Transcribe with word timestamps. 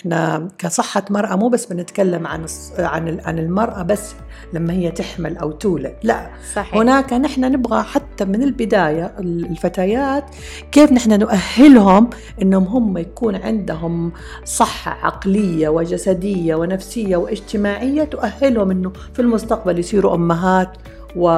إحنا 0.00 0.48
كصحة 0.58 1.02
مرأة 1.10 1.36
مو 1.36 1.48
بس 1.48 1.66
بنتكلم 1.66 2.26
عن 2.26 2.46
عن 2.78 3.20
عن 3.24 3.38
المرأة 3.38 3.82
بس 3.82 4.14
لما 4.52 4.72
هي 4.72 4.90
تحمل 4.90 5.36
أو 5.36 5.52
تولد، 5.52 5.94
لا 6.02 6.30
صحيح. 6.54 6.76
هناك 6.76 7.12
نحن 7.12 7.40
نبغى 7.40 7.82
حتى 7.82 8.24
من 8.24 8.42
البداية 8.42 9.14
الفتيات 9.20 10.24
كيف 10.72 10.92
نحن 10.92 11.18
نؤهلهم 11.18 12.10
إنهم 12.42 12.64
هم 12.64 12.98
يكون 12.98 13.36
عندهم 13.36 14.12
صحة 14.44 15.06
عقلية 15.06 15.68
وجسدية 15.68 16.54
ونفسية 16.54 17.16
واجتماعية 17.16 18.04
تؤهلهم 18.04 18.70
إنه 18.70 18.92
في 19.14 19.22
المستقبل 19.22 19.78
يصيروا 19.78 20.14
أمهات 20.14 20.76
و... 21.16 21.28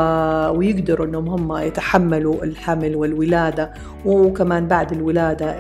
ويقدروا 0.59 1.07
إنهم 1.07 1.29
هم 1.29 1.57
يتحملوا 1.57 2.45
الحمل 2.45 2.97
والولادة 2.97 3.73
وكمان 4.07 4.69
بعد 4.69 4.93
الولادة 4.93 5.57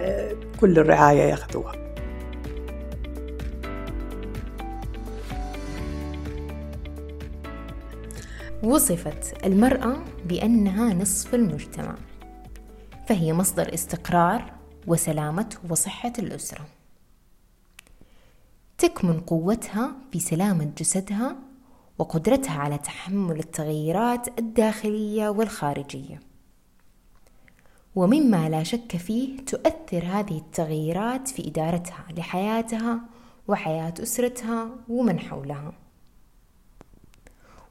كل 0.60 0.78
الرعاية 0.78 1.22
ياخذوها. 1.22 1.89
وصفت 8.62 9.46
المرأة 9.46 10.04
بأنها 10.24 10.94
نصف 10.94 11.34
المجتمع 11.34 11.94
فهي 13.08 13.32
مصدر 13.32 13.74
استقرار 13.74 14.52
وسلامة 14.86 15.56
وصحة 15.70 16.12
الأسرة. 16.18 16.66
تكمن 18.78 19.20
قوتها 19.20 19.92
في 20.12 20.20
سلامة 20.20 20.70
جسدها 20.78 21.36
وقدرتها 21.98 22.58
على 22.58 22.78
تحمل 22.78 23.38
التغيرات 23.38 24.38
الداخلية 24.38 25.28
والخارجية. 25.28 26.20
ومما 27.96 28.48
لا 28.48 28.62
شك 28.62 28.96
فيه 28.96 29.44
تؤثر 29.44 30.04
هذه 30.04 30.38
التغيرات 30.38 31.28
في 31.28 31.48
إدارتها 31.48 32.04
لحياتها 32.16 33.00
وحياة 33.48 33.94
أسرتها 34.02 34.68
ومن 34.88 35.20
حولها. 35.20 35.72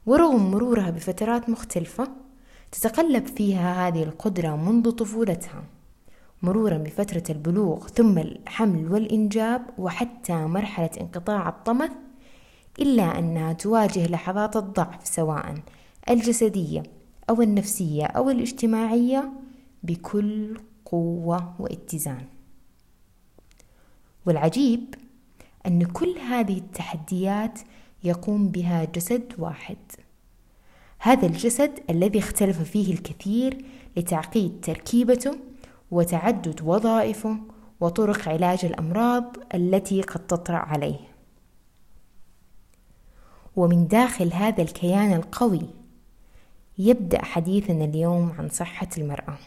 ورغم 0.06 0.50
مرورها 0.50 0.90
بفترات 0.90 1.48
مختلفة 1.48 2.08
تتقلب 2.72 3.26
فيها 3.26 3.88
هذه 3.88 4.02
القدرة 4.02 4.56
منذ 4.56 4.90
طفولتها. 4.90 5.64
مرورا 6.42 6.78
بفترة 6.78 7.22
البلوغ 7.30 7.86
ثم 7.88 8.18
الحمل 8.18 8.92
والإنجاب 8.92 9.62
وحتى 9.78 10.32
مرحلة 10.32 10.90
انقطاع 11.00 11.48
الطمث 11.48 11.90
إلا 12.78 13.18
أنها 13.18 13.52
تواجه 13.52 14.06
لحظات 14.06 14.56
الضعف 14.56 15.06
سواء 15.06 15.54
الجسدية 16.10 16.82
أو 17.30 17.42
النفسية 17.42 18.04
أو 18.04 18.30
الاجتماعية 18.30 19.32
بكل 19.82 20.60
قوة 20.84 21.54
واتزان. 21.58 22.24
والعجيب 24.26 24.94
أن 25.66 25.84
كل 25.84 26.18
هذه 26.18 26.58
التحديات 26.58 27.58
يقوم 28.04 28.48
بها 28.48 28.84
جسد 28.84 29.32
واحد. 29.38 29.76
هذا 30.98 31.26
الجسد 31.26 31.80
الذي 31.90 32.18
اختلف 32.18 32.62
فيه 32.62 32.94
الكثير 32.94 33.64
لتعقيد 33.96 34.60
تركيبته 34.62 35.36
وتعدد 35.90 36.60
وظائفه 36.62 37.36
وطرق 37.80 38.28
علاج 38.28 38.64
الأمراض 38.64 39.36
التي 39.54 40.02
قد 40.02 40.26
تطرأ 40.26 40.56
عليه. 40.56 40.98
ومن 43.56 43.86
داخل 43.88 44.32
هذا 44.32 44.62
الكيان 44.62 45.12
القوي 45.12 45.66
يبدأ 46.78 47.24
حديثنا 47.24 47.84
اليوم 47.84 48.32
عن 48.38 48.48
صحة 48.48 48.88
المرأة. 48.98 49.38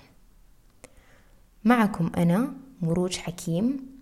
معكم 1.63 2.11
أنا 2.17 2.53
مروج 2.81 3.17
حكيم 3.17 3.92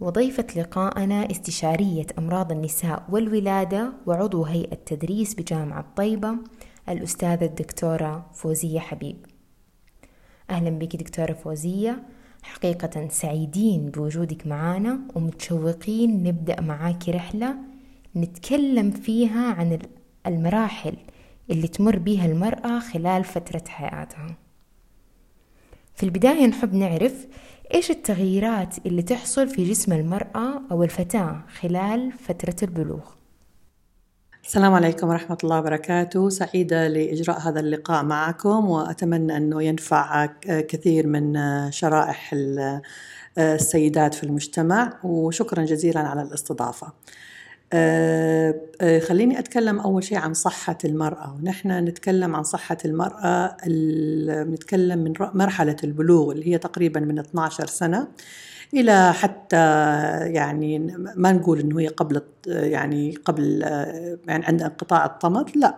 وضيفة 0.00 0.46
لقاءنا 0.56 1.30
استشارية 1.30 2.06
أمراض 2.18 2.52
النساء 2.52 3.06
والولادة 3.08 3.92
وعضو 4.06 4.44
هيئة 4.44 4.74
تدريس 4.74 5.34
بجامعة 5.34 5.84
طيبة 5.96 6.34
الأستاذة 6.88 7.44
الدكتورة 7.44 8.30
فوزية 8.34 8.80
حبيب. 8.80 9.26
أهلا 10.50 10.70
بك 10.70 10.96
دكتورة 10.96 11.32
فوزية. 11.32 12.02
حقيقة 12.42 13.08
سعيدين 13.08 13.90
بوجودك 13.90 14.46
معنا 14.46 15.00
ومتشوقين 15.14 16.22
نبدأ 16.22 16.60
معاك 16.60 17.08
رحلة 17.08 17.56
نتكلم 18.16 18.90
فيها 18.90 19.52
عن 19.52 19.78
المراحل 20.26 20.96
اللي 21.50 21.68
تمر 21.68 21.98
بها 21.98 22.26
المرأة 22.26 22.78
خلال 22.78 23.24
فترة 23.24 23.64
حياتها. 23.68 24.36
في 25.94 26.02
البداية 26.02 26.46
نحب 26.46 26.74
نعرف 26.74 27.26
إيش 27.74 27.90
التغييرات 27.90 28.86
اللي 28.86 29.02
تحصل 29.02 29.48
في 29.48 29.64
جسم 29.64 29.92
المرأة 29.92 30.62
أو 30.70 30.82
الفتاة 30.82 31.42
خلال 31.60 32.12
فترة 32.12 32.56
البلوغ؟ 32.62 33.00
السلام 34.44 34.74
عليكم 34.74 35.08
ورحمة 35.08 35.38
الله 35.44 35.58
وبركاته. 35.58 36.28
سعيدة 36.28 36.88
لإجراء 36.88 37.40
هذا 37.40 37.60
اللقاء 37.60 38.04
معكم 38.04 38.70
وأتمنى 38.70 39.36
أنه 39.36 39.62
ينفع 39.62 40.26
كثير 40.44 41.06
من 41.06 41.34
شرائح 41.70 42.34
السيدات 43.38 44.14
في 44.14 44.24
المجتمع. 44.24 44.98
وشكرا 45.04 45.64
جزيلا 45.64 46.00
على 46.00 46.22
الاستضافة. 46.22 46.92
خليني 49.00 49.38
أتكلم 49.38 49.80
أول 49.80 50.04
شيء 50.04 50.18
عن 50.18 50.34
صحة 50.34 50.78
المرأة. 50.84 51.34
ونحن 51.34 51.70
نتكلم 51.70 52.36
عن 52.36 52.42
صحة 52.42 52.76
المرأة 52.84 53.56
نتكلم 54.44 54.98
من 54.98 55.12
مرحلة 55.18 55.76
البلوغ 55.84 56.32
اللي 56.32 56.48
هي 56.48 56.58
تقريبا 56.58 57.00
من 57.00 57.18
12 57.18 57.66
سنة 57.66 58.08
إلى 58.74 59.12
حتى 59.12 59.56
يعني 60.26 60.78
ما 61.16 61.32
نقول 61.32 61.60
إنه 61.60 61.80
هي 61.80 61.86
قبل 61.86 62.20
يعني 62.46 63.14
قبل 63.24 63.62
يعني 64.28 64.46
عند 64.46 64.62
انقطاع 64.62 65.04
الطمث 65.06 65.56
لا 65.56 65.74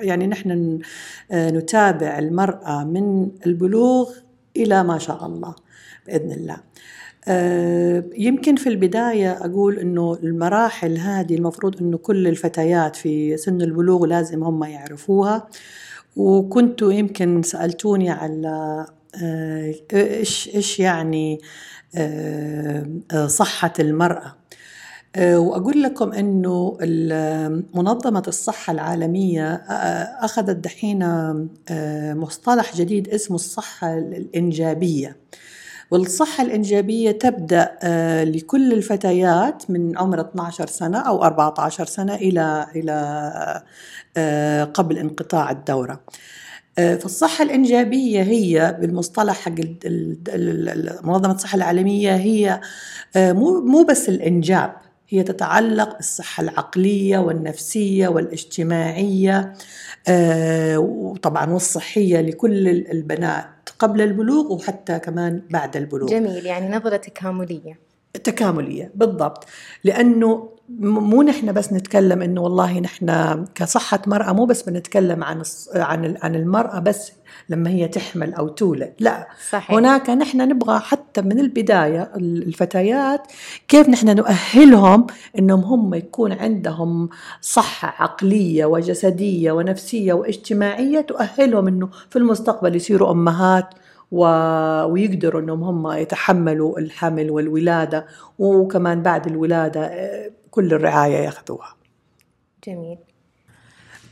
يعني 0.00 0.26
نحن 0.26 0.78
نتابع 1.32 2.18
المرأة 2.18 2.84
من 2.84 3.30
البلوغ 3.46 4.10
إلى 4.56 4.82
ما 4.84 4.98
شاء 4.98 5.26
الله 5.26 5.54
بإذن 6.06 6.32
الله. 6.32 6.56
يمكن 8.16 8.56
في 8.56 8.68
البداية 8.68 9.32
أقول 9.32 9.78
أنه 9.78 10.18
المراحل 10.22 10.98
هذه 10.98 11.34
المفروض 11.34 11.80
أنه 11.82 11.98
كل 11.98 12.26
الفتيات 12.26 12.96
في 12.96 13.36
سن 13.36 13.62
البلوغ 13.62 14.06
لازم 14.06 14.44
هم 14.44 14.64
يعرفوها. 14.64 15.48
وكنتوا 16.16 16.92
يمكن 16.92 17.42
سألتوني 17.42 18.10
على 18.10 18.86
إيش 19.92 20.50
إيش 20.54 20.80
يعني 20.80 21.40
صحة 23.26 23.72
المرأة. 23.80 24.36
وأقول 25.18 25.82
لكم 25.82 26.12
أنه 26.12 26.78
منظمة 27.74 28.22
الصحة 28.28 28.72
العالمية 28.72 29.54
أخذت 30.24 30.56
دحين 30.56 31.04
مصطلح 32.14 32.76
جديد 32.76 33.08
اسمه 33.08 33.34
الصحة 33.34 33.98
الإنجابية. 33.98 35.16
والصحة 35.92 36.44
الإنجابية 36.44 37.10
تبدأ 37.10 37.78
لكل 38.24 38.72
الفتيات 38.72 39.70
من 39.70 39.98
عمر 39.98 40.20
12 40.20 40.66
سنة 40.66 40.98
أو 40.98 41.24
14 41.24 41.86
سنة 41.86 42.14
إلى 42.14 42.66
إلى 42.76 43.62
قبل 44.74 44.98
انقطاع 44.98 45.50
الدورة. 45.50 46.00
فالصحة 46.76 47.44
الإنجابية 47.44 48.22
هي 48.22 48.76
بالمصطلح 48.80 49.36
حق 49.36 49.54
منظمة 51.04 51.32
الصحة 51.34 51.56
العالمية 51.56 52.14
هي 52.16 52.60
مو 53.16 53.60
مو 53.60 53.82
بس 53.82 54.08
الإنجاب 54.08 54.72
هي 55.08 55.22
تتعلق 55.22 55.96
بالصحة 55.96 56.42
العقلية 56.42 57.18
والنفسية 57.18 58.08
والاجتماعية 58.08 59.52
وطبعا 60.76 61.50
والصحية 61.52 62.20
لكل 62.20 62.68
البنات 62.68 63.61
قبل 63.82 64.00
البلوغ 64.00 64.52
وحتى 64.52 64.98
كمان 64.98 65.42
بعد 65.50 65.76
البلوغ. 65.76 66.08
جميل 66.08 66.46
يعني 66.46 66.76
نظرة 66.76 66.96
تكاملية. 66.96 67.78
تكاملية 68.24 68.90
بالضبط. 68.94 69.44
لأنه 69.84 70.48
مو 70.78 71.22
نحن 71.22 71.52
بس 71.52 71.72
نتكلم 71.72 72.22
إنه 72.22 72.40
والله 72.40 72.80
نحن 72.80 73.34
كصحة 73.54 74.02
مرأة 74.06 74.32
مو 74.32 74.44
بس 74.44 74.62
بنتكلم 74.62 75.24
عن 75.24 75.42
عن 75.74 76.16
عن 76.22 76.34
المرأة 76.34 76.78
بس 76.78 77.12
لما 77.48 77.70
هي 77.70 77.88
تحمل 77.88 78.34
أو 78.34 78.48
تولد 78.48 78.92
لا 78.98 79.28
صحيح. 79.50 79.72
هناك 79.72 80.10
نحن 80.10 80.48
نبغى 80.48 80.78
حتى 80.78 81.22
من 81.22 81.40
البداية 81.40 82.12
الفتيات 82.16 83.22
كيف 83.68 83.88
نحن 83.88 84.16
نؤهلهم 84.16 85.06
إنهم 85.38 85.60
هم 85.60 85.94
يكون 85.94 86.32
عندهم 86.32 87.08
صحة 87.40 88.02
عقلية 88.02 88.64
وجسدية 88.64 89.52
ونفسية 89.52 90.12
واجتماعية 90.12 91.00
تؤهلهم 91.00 91.68
إنه 91.68 91.88
في 92.10 92.16
المستقبل 92.16 92.76
يصيروا 92.76 93.10
أمهات 93.10 93.74
و... 94.12 94.24
ويقدروا 94.84 95.40
إنهم 95.40 95.64
هم 95.64 95.92
يتحملوا 95.92 96.78
الحمل 96.78 97.30
والولادة 97.30 98.06
وكمان 98.38 99.02
بعد 99.02 99.26
الولادة 99.26 99.90
كل 100.52 100.74
الرعاية 100.74 101.16
ياخذوها. 101.16 101.76
جميل. 102.66 102.98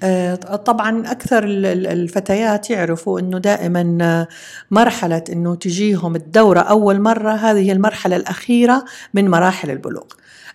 آه، 0.02 0.34
طبعا 0.34 1.10
أكثر 1.10 1.44
الفتيات 1.44 2.70
يعرفوا 2.70 3.20
أنه 3.20 3.38
دائما 3.38 4.26
مرحلة 4.70 5.25
أنه 5.32 5.54
تجيهم 5.54 6.16
الدورة 6.16 6.60
أول 6.60 7.00
مرة 7.00 7.32
هذه 7.32 7.72
المرحلة 7.72 8.16
الأخيرة 8.16 8.84
من 9.14 9.31
مراحل 9.31 9.70
البلوغ 9.70 10.06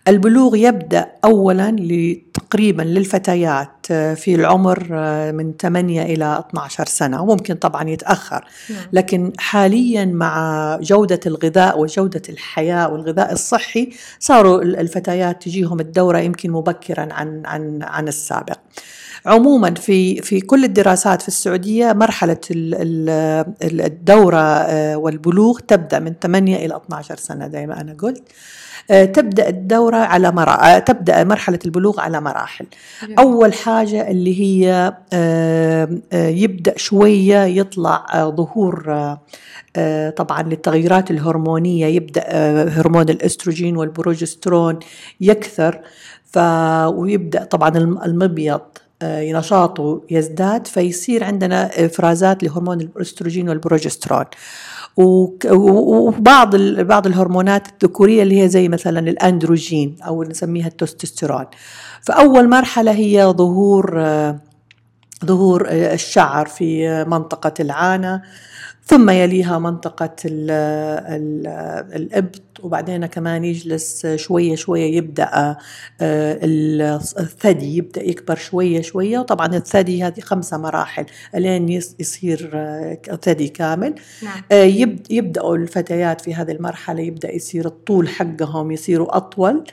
البلوغ 0.07 0.55
يبدأ 0.55 1.11
أولا 1.25 1.75
تقريبا 2.33 2.81
للفتيات 2.81 3.69
آه، 3.91 4.13
في 4.13 4.35
العمر 4.35 4.87
آه، 4.91 5.31
من 5.31 5.53
8 5.57 6.03
إلى 6.03 6.43
12 6.49 6.85
سنة 6.85 7.21
وممكن 7.21 7.53
طبعا 7.53 7.89
يتأخر. 7.89 8.45
نعم. 8.69 8.83
لكن 8.93 9.31
حاليا 9.37 10.05
مع 10.05 10.77
جودة 10.81 11.19
الغذاء 11.25 11.79
وجودة 11.79 12.21
الحياة 12.29 12.93
والغذاء 12.93 13.33
الصحي 13.33 13.89
صاروا 14.19 14.61
الفتيات 14.61 15.43
تجيهم 15.43 15.79
الدورة 15.79 16.19
يمكن 16.19 16.51
مبكرا 16.51 17.13
عن 17.13 17.45
عن 17.45 17.83
عن 17.83 18.07
السابق. 18.07 18.57
عموما 19.25 19.73
في 19.73 20.21
في 20.21 20.41
كل 20.41 20.63
الدراسات 20.63 21.21
في 21.21 21.27
السعودية 21.27 21.93
مرحلة 21.93 22.37
الدورة 23.63 24.37
آه، 24.37 24.97
والبلوغ 24.97 25.59
تبدأ 25.59 25.99
من 25.99 26.13
8 26.21 26.55
إلى 26.65 26.75
12 26.77 27.17
سنة 27.17 27.47
زي 27.47 27.65
ما 27.65 27.81
أنا 27.81 27.93
قلت. 27.99 28.23
تبدأ 28.87 29.49
الدورة 29.49 29.97
على 29.97 30.31
مرا... 30.31 30.75
آه، 30.75 30.79
تبدأ 30.79 31.23
مرحلة 31.23 31.59
البلوغ 31.65 31.99
على 31.99 32.21
مراحل. 32.21 32.65
أول 33.19 33.53
حاجة 33.53 34.11
اللي 34.11 34.41
هي 34.41 34.93
يبدأ 36.13 36.77
شوية 36.77 37.43
يطلع 37.43 38.05
ظهور 38.29 38.83
طبعا 40.15 40.43
للتغيرات 40.43 41.11
الهرمونية 41.11 41.85
يبدأ 41.85 42.23
هرمون 42.69 43.09
الأستروجين 43.09 43.77
والبروجسترون 43.77 44.79
يكثر 45.21 45.81
ف 46.25 46.37
ويبدأ 46.87 47.43
طبعا 47.43 47.77
المبيض 48.05 48.61
آه، 49.01 49.31
نشاطه 49.31 50.01
يزداد 50.09 50.67
فيصير 50.67 51.23
عندنا 51.23 51.85
إفرازات 51.85 52.43
لهرمون 52.43 52.81
الأستروجين 52.81 53.49
والبروجسترون. 53.49 54.25
وبعض 54.97 56.55
بعض 56.79 57.07
الهرمونات 57.07 57.67
الذكورية 57.67 58.23
اللي 58.23 58.41
هي 58.41 58.49
زي 58.49 58.69
مثلا 58.69 58.99
الأندروجين 58.99 59.95
أو 60.01 60.23
نسميها 60.23 60.67
التستوستيرون 60.67 61.45
فأول 62.01 62.49
مرحلة 62.49 62.91
هي 62.91 63.25
ظهور 63.25 63.93
آه، 63.97 64.39
ظهور 65.25 65.67
آه، 65.69 65.93
الشعر 65.93 66.45
في 66.45 67.03
منطقة 67.07 67.53
العانة. 67.59 68.21
ثم 68.87 69.09
يليها 69.09 69.59
منطقة 69.59 70.15
ال 70.25 70.51
ال 70.51 71.47
الإبط 71.95 72.41
وبعدين 72.63 73.05
كمان 73.05 73.43
يجلس 73.43 74.07
شوية 74.07 74.55
شوية 74.55 74.97
يبدأ 74.97 75.57
آه، 76.01 76.39
الثدي 77.19 77.77
يبدأ 77.77 78.03
يكبر 78.03 78.35
شوية 78.35 78.81
شوية. 78.81 79.19
وطبعا 79.19 79.47
الثدي 79.55 80.03
هذه 80.03 80.19
خمسة 80.19 80.57
مراحل 80.57 81.05
لين 81.33 81.69
يصير 81.69 82.51
آه، 82.53 82.97
ثدي 83.21 83.47
كامل. 83.47 83.95
نعم. 84.23 84.41
آه، 84.51 84.63
يبدأوا 85.09 85.55
الفتيات 85.55 86.21
في 86.21 86.35
هذه 86.35 86.51
المرحلة 86.51 87.01
يبدأ 87.01 87.35
يصير 87.35 87.65
الطول 87.65 88.09
حقهم 88.09 88.71
يصيروا 88.71 89.17
أطول. 89.17 89.63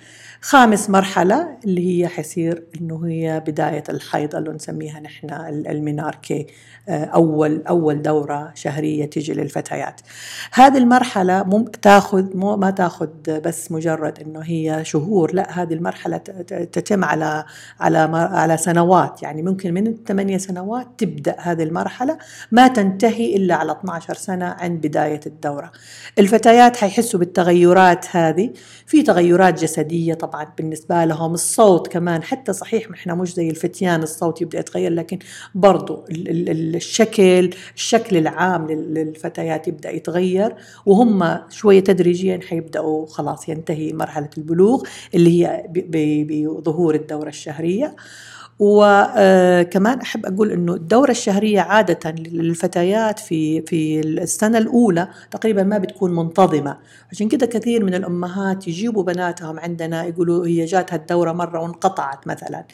خامس 0.44 0.90
مرحلة 0.90 1.58
اللي 1.64 2.02
هي 2.02 2.08
حيصير 2.08 2.64
إنه 2.80 3.06
هي 3.06 3.42
بداية 3.46 3.84
الحيض 3.88 4.36
اللي 4.36 4.50
نسميها 4.50 5.00
نحن 5.00 5.30
الميناركي 5.70 6.46
آه، 6.88 7.04
أول 7.04 7.62
أول 7.68 8.02
دورة 8.02 8.52
شهرية. 8.54 9.01
تيجي 9.06 9.32
للفتيات. 9.32 10.00
هذه 10.52 10.78
المرحلة 10.78 11.42
ممكن 11.42 11.80
تاخذ 11.80 12.36
مو 12.36 12.56
ما 12.56 12.70
تاخذ 12.70 13.08
بس 13.28 13.72
مجرد 13.72 14.18
إنه 14.18 14.40
هي 14.40 14.80
شهور 14.84 15.34
لا 15.34 15.62
هذه 15.62 15.74
المرحلة 15.74 16.16
تتم 16.72 17.04
على 17.04 17.44
على 17.80 17.98
على 18.32 18.56
سنوات. 18.56 19.22
يعني 19.22 19.42
ممكن 19.42 19.74
من 19.74 19.86
الثمانية 19.86 20.38
سنوات 20.38 20.86
تبدأ 20.98 21.36
هذه 21.38 21.62
المرحلة 21.62 22.18
ما 22.52 22.68
تنتهي 22.68 23.36
إلا 23.36 23.54
على 23.54 23.72
12 23.72 24.14
سنة 24.14 24.46
عند 24.46 24.86
بداية 24.86 25.20
الدورة. 25.26 25.72
الفتيات 26.18 26.76
حيحسوا 26.76 27.20
بالتغيرات 27.20 28.16
هذه. 28.16 28.52
في 28.86 29.02
تغيرات 29.02 29.62
جسدية 29.62 30.14
طبعا 30.14 30.46
بالنسبة 30.58 31.04
لهم 31.04 31.34
الصوت 31.34 31.88
كمان 31.88 32.22
حتى 32.22 32.52
صحيح 32.52 32.90
إحنا 32.90 33.14
مش 33.14 33.34
زي 33.34 33.50
الفتيان 33.50 34.02
الصوت 34.02 34.42
يبدأ 34.42 34.58
يتغير 34.58 34.92
لكن 34.92 35.18
برضو 35.54 36.04
الشكل 36.10 37.50
الشكل 37.74 38.16
العام 38.16 38.66
للفتيات 38.94 39.68
يبدأ 39.68 39.90
يتغير 39.90 40.54
وهم 40.86 41.38
شوية 41.50 41.80
تدريجيا 41.80 42.40
حيبدأوا 42.48 43.06
خلاص 43.06 43.48
ينتهي 43.48 43.92
مرحلة 43.92 44.30
البلوغ 44.38 44.82
اللي 45.14 45.30
هي 45.44 45.64
بظهور 45.68 46.94
الدورة 46.94 47.28
الشهرية. 47.28 47.96
وكمان 48.64 50.00
أحب 50.00 50.26
أقول 50.26 50.52
إنه 50.52 50.74
الدورة 50.74 51.10
الشهرية 51.10 51.60
عادة 51.60 52.10
للفتيات 52.10 53.18
في 53.18 53.60
في 53.62 54.00
السنة 54.00 54.58
الأولى 54.58 55.08
تقريبا 55.30 55.62
ما 55.62 55.78
بتكون 55.78 56.14
منتظمة. 56.16 56.78
عشان 57.12 57.28
كده 57.28 57.46
كثير 57.46 57.84
من 57.84 57.94
الأمهات 57.94 58.68
يجيبوا 58.68 59.02
بناتهم 59.02 59.60
عندنا 59.60 60.04
يقولوا 60.04 60.46
هي 60.46 60.64
جاتها 60.64 60.96
الدوره 60.96 61.32
مرة 61.32 61.60
وانقطعت 61.60 62.26
مثلا. 62.26 62.64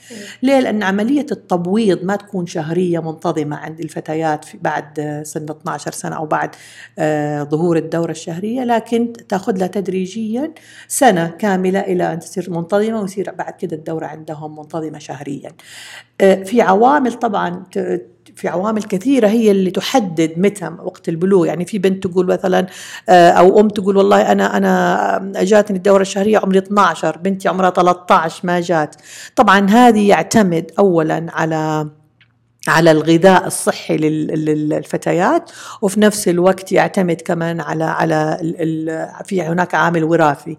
ليه؟ 0.43 0.61
لأن 0.61 0.83
عملية 0.83 1.27
التبويض 1.33 2.05
ما 2.05 2.17
تكون 2.17 2.47
شهرية 2.47 2.99
منتظمة 2.99 3.57
عند 3.57 3.81
الفتيات 3.81 4.45
في 4.45 4.59
بعد 4.63 5.23
سن 5.27 5.47
12 5.51 5.93
سنة 5.93 6.17
أو 6.17 6.27
بعد 6.27 6.51
آه، 6.99 7.43
ظهور 7.43 7.77
الدورة 7.77 8.11
الشهرية 8.11 8.65
لكن 8.65 9.13
تأخذ 9.29 9.59
لها 9.59 9.67
تدريجيا 9.67 10.53
سنة 10.89 11.27
كاملة 11.27 11.81
إلى 11.81 12.13
أن 12.13 12.19
تصير 12.19 12.51
منتظمة 12.51 13.01
ويصير 13.01 13.31
بعد 13.31 13.53
كده 13.53 13.77
الدورة 13.77 14.07
عندهم 14.07 14.59
منتظمة 14.59 14.99
شهريا. 14.99 15.53
في 16.19 16.61
عوامل 16.61 17.13
طبعا 17.13 17.65
في 18.39 18.49
عوامل 18.49 18.83
كثيرة 18.83 19.29
هي 19.29 19.51
اللي 19.51 19.71
تحدد 19.71 20.35
متى 20.37 20.71
وقت 20.83 21.09
البلوغ. 21.09 21.47
يعني 21.47 21.65
في 21.65 21.79
بنت 21.79 22.07
تقول 22.07 22.27
مثلا 22.27 22.67
آه، 23.09 23.31
أو 23.31 23.61
أم 23.61 23.69
تقول 23.69 23.97
والله 23.97 24.33
أنا 24.33 24.57
أنا 24.57 25.45
جاتني 25.45 25.77
الدورة 25.77 26.03
الشهرية 26.03 26.39
عمري 26.39 26.59
12 26.59 27.19
بنتي 27.19 27.49
عمرها 27.49 27.71
13 27.71 28.47
ما 28.47 28.61
جات. 28.61 28.97
طبعا 29.37 29.71
هذه 29.71 30.09
يعتمد 30.09 30.71
أولا 30.79 31.27
على 31.33 31.89
على 32.69 32.91
الغذاء 32.91 33.47
الصحي 33.47 33.97
للفتيات 33.97 35.51
وفي 35.83 36.01
نفس 36.01 36.29
الوقت 36.29 36.73
يعتمد 36.73 37.21
كمان 37.21 37.61
على 37.61 37.85
على 37.85 38.39
في 39.25 39.43
هناك 39.43 39.75
عامل 39.75 40.05
وراثي. 40.05 40.51
آه، 40.51 40.55
آه، 40.55 40.59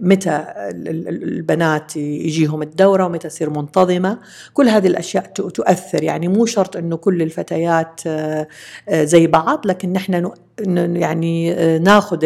متى 0.00 0.44
البنات 0.70 1.96
يجيهم 1.96 2.62
الدورة 2.62 3.04
ومتى 3.06 3.28
تصير 3.28 3.50
منتظمة. 3.50 4.18
كل 4.54 4.68
هذه 4.68 4.86
الأشياء 4.86 5.24
تؤثر. 5.24 6.02
يعني 6.02 6.28
مو 6.28 6.46
شرط 6.46 6.76
أنه 6.76 6.96
كل 6.96 7.22
الفتيات 7.22 8.00
آه، 8.06 8.46
زي 8.92 9.26
بعض 9.26 9.66
لكن 9.66 9.92
نحن 9.92 10.30
يعني 10.58 11.52
آه، 11.52 11.78
ناخذ 11.78 12.18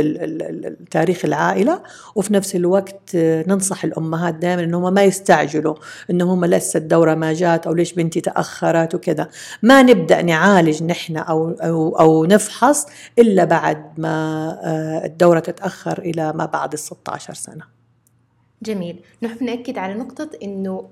تاريخ 0.90 1.24
العائلة 1.24 1.82
وفي 2.14 2.34
نفس 2.34 2.56
الوقت 2.56 3.14
آه، 3.14 3.44
ننصح 3.48 3.84
الأمهات 3.84 4.34
دائما 4.34 4.64
إنهم 4.64 4.94
ما 4.94 5.02
يستعجلوا 5.04 5.74
إنهم 6.10 6.44
لسه 6.44 6.78
الدوره 6.78 7.14
ما 7.14 7.32
جات 7.32 7.66
أو 7.66 7.72
ليش 7.72 7.92
بنتي 7.92 8.20
تأخرت 8.20 8.94
وكذا. 8.94 9.28
ما 9.62 9.82
نبدأ 9.82 10.22
نعالج 10.22 10.82
نحن 10.82 11.16
أو 11.16 11.50
أو 11.50 11.98
أو 11.98 12.24
نفحص 12.24 12.86
إلا 13.18 13.44
بعد 13.44 13.84
ما 13.98 14.08
آه، 14.64 15.06
الدورة 15.06 15.40
تتأخر 15.40 15.98
إلى 15.98 16.32
ما 16.32 16.46
بعد 16.46 16.72
ال 16.72 16.78
16 16.78 17.34
سنة. 17.34 17.79
جميل 18.62 19.00
نحب 19.22 19.42
نأكد 19.42 19.78
على 19.78 19.94
نقطة 19.94 20.30
إنه 20.42 20.90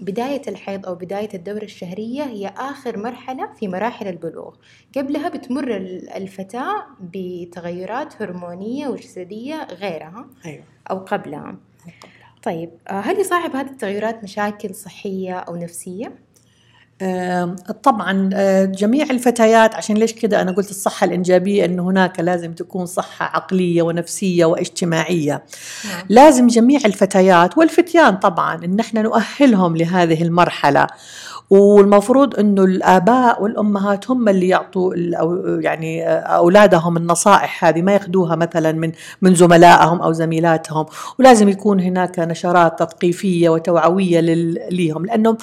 بداية 0.00 0.42
الحيض 0.48 0.86
أو 0.86 0.94
بداية 0.94 1.28
الدورة 1.34 1.64
الشهرية 1.64 2.22
هي 2.22 2.46
آخر 2.56 2.98
مرحلة 2.98 3.52
في 3.52 3.68
مراحل 3.68 4.08
البلوغ 4.08 4.54
قبلها 4.96 5.28
بتمر 5.28 5.76
الفتاة 6.16 6.86
بتغيرات 7.00 8.22
هرمونية 8.22 8.88
وجسدية 8.88 9.64
غيرها 9.64 10.26
أيوة. 10.46 10.64
أو 10.90 10.98
قبلها 10.98 11.56
طيب 12.42 12.70
آه، 12.88 13.00
هل 13.00 13.20
يصاحب 13.20 13.56
هذه 13.56 13.70
التغيرات 13.70 14.24
مشاكل 14.24 14.74
صحية 14.74 15.38
أو 15.38 15.56
نفسية؟ 15.56 16.18
طبعا 17.82 18.30
آه، 18.34 18.64
جميع 18.64 19.06
الفتيات 19.10 19.74
عشان 19.74 19.96
ليش 19.96 20.12
كده؟ 20.12 20.42
أنا 20.42 20.52
قلت 20.52 20.70
الصحة 20.70 21.04
الإنجابية 21.04 21.64
إنه 21.64 21.82
هناك 21.90 22.20
لازم 22.20 22.52
تكون 22.52 22.86
صحة 22.86 23.26
عقلية 23.36 23.82
ونفسية 23.82 24.44
واجتماعية. 24.44 25.42
نعم. 25.84 26.04
لازم 26.08 26.46
جميع 26.46 26.80
الفتيات 26.84 27.58
والفتيان 27.58 28.16
طبعا 28.16 28.64
إن 28.64 28.80
إحنا 28.80 29.02
نؤهلهم 29.02 29.76
لهذه 29.76 30.22
المرحلة. 30.22 30.86
والمفروض 31.52 32.38
إنه 32.38 32.64
الآباء 32.64 33.42
والأمهات 33.42 34.10
هم 34.10 34.28
اللي 34.28 34.48
يعطوا 34.48 34.94
يعني 35.60 36.08
أولادهم 36.08 36.96
النصائح 36.96 37.64
هذه 37.64 37.82
ما 37.82 37.92
ياخذوها 37.92 38.36
مثلا 38.36 38.72
من 38.72 38.92
من 39.22 39.34
زملائهم 39.34 40.02
أو 40.02 40.12
زميلاتهم. 40.12 40.86
ولازم 41.18 41.48
يكون 41.48 41.80
هناك 41.80 42.18
نشرات 42.18 42.78
تثقيفية 42.82 43.48
وتوعوية 43.48 44.20
ليهم. 44.70 45.06
لأنه 45.06 45.36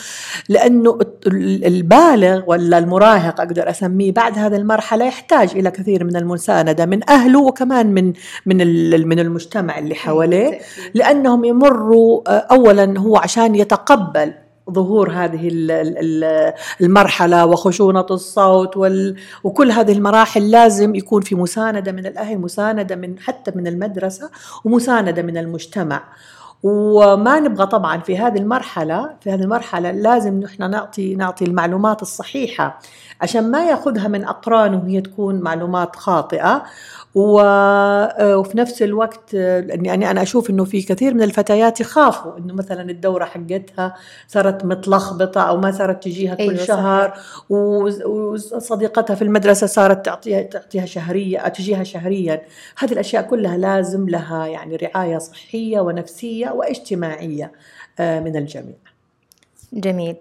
لأنه 0.49 0.99
البالغ 1.65 2.41
ولا 2.47 2.77
المراهق 2.77 3.41
أقدر 3.41 3.69
أسميه 3.69 4.11
بعد 4.11 4.37
هذه 4.37 4.55
المرحلة 4.55 5.05
يحتاج 5.05 5.51
إلى 5.55 5.71
كثير 5.71 6.03
من 6.03 6.15
المساندة 6.15 6.85
من 6.85 7.09
أهله 7.09 7.39
وكمان 7.41 7.87
من 7.87 8.13
من 8.45 8.57
من 9.07 9.19
المجتمع 9.19 9.79
اللي 9.79 9.95
حواليه. 9.95 10.59
لأنهم 10.93 11.45
يمروا 11.45 12.21
اولا 12.53 12.99
هو 12.99 13.17
عشان 13.17 13.55
يتقبل 13.55 14.33
ظهور 14.69 15.11
هذه 15.11 15.49
المرحلة 16.81 17.45
وخشونة 17.45 18.05
الصوت 18.11 18.77
وكل 19.43 19.71
هذه 19.71 19.91
المراحل 19.91 20.51
لازم 20.51 20.95
يكون 20.95 21.21
في 21.21 21.35
مساندة 21.35 21.91
من 21.91 22.05
الأهل 22.05 22.37
مساندة 22.37 22.95
من 22.95 23.19
حتى 23.19 23.51
من 23.55 23.67
المدرسة 23.67 24.29
ومساندة 24.65 25.21
من 25.21 25.37
المجتمع. 25.37 26.03
وما 26.63 27.39
نبغى 27.39 27.65
طبعا 27.65 27.99
في 27.99 28.17
هذه 28.17 28.37
المرحلة 28.37 29.09
في 29.21 29.31
هذه 29.31 29.41
المرحلة 29.41 29.91
لازم 29.91 30.39
نحن 30.39 30.69
نعطي 30.69 31.15
نعطي 31.15 31.45
المعلومات 31.45 32.01
الصحيحة 32.01 32.79
عشان 33.21 33.51
ما 33.51 33.65
يأخذها 33.65 34.07
من 34.07 34.25
اقرانه 34.25 34.77
وهي 34.77 35.01
تكون 35.01 35.41
معلومات 35.41 35.95
خاطئة. 35.95 36.63
آه، 37.17 38.37
وفي 38.37 38.57
نفس 38.57 38.81
الوقت 38.81 39.33
يعني 39.33 40.11
أنا 40.11 40.21
أشوف 40.21 40.49
إنه 40.49 40.63
في 40.63 40.81
كثير 40.81 41.13
من 41.13 41.21
الفتيات 41.21 41.81
يخافوا 41.81 42.37
إنه 42.37 42.53
مثلا 42.53 42.81
الدورة 42.81 43.25
حقتها 43.25 43.95
صارت 44.27 44.65
متلخبطة 44.65 45.41
أو 45.41 45.57
ما 45.57 45.71
صارت 45.71 46.03
تجيها 46.03 46.35
كل 46.35 46.41
أيوة 46.41 46.55
شهر 46.55 47.13
وصديقتها 47.49 49.15
في 49.15 49.21
المدرسة 49.21 49.67
صارت 49.67 50.05
تعطيها 50.05 50.41
تعطيها 50.41 50.85
شهرية 50.85 51.47
تجيها 51.47 51.83
شهريا. 51.83 52.41
هذه 52.77 52.91
الأشياء 52.91 53.23
كلها 53.23 53.57
لازم 53.57 54.09
لها 54.09 54.47
يعني 54.47 54.75
رعاية 54.75 55.17
صحية 55.17 55.79
ونفسية. 55.79 56.48
وإجتماعية 56.51 57.51
آه، 57.99 58.19
من 58.19 58.35
الجميع. 58.35 58.75
جميل. 59.73 60.15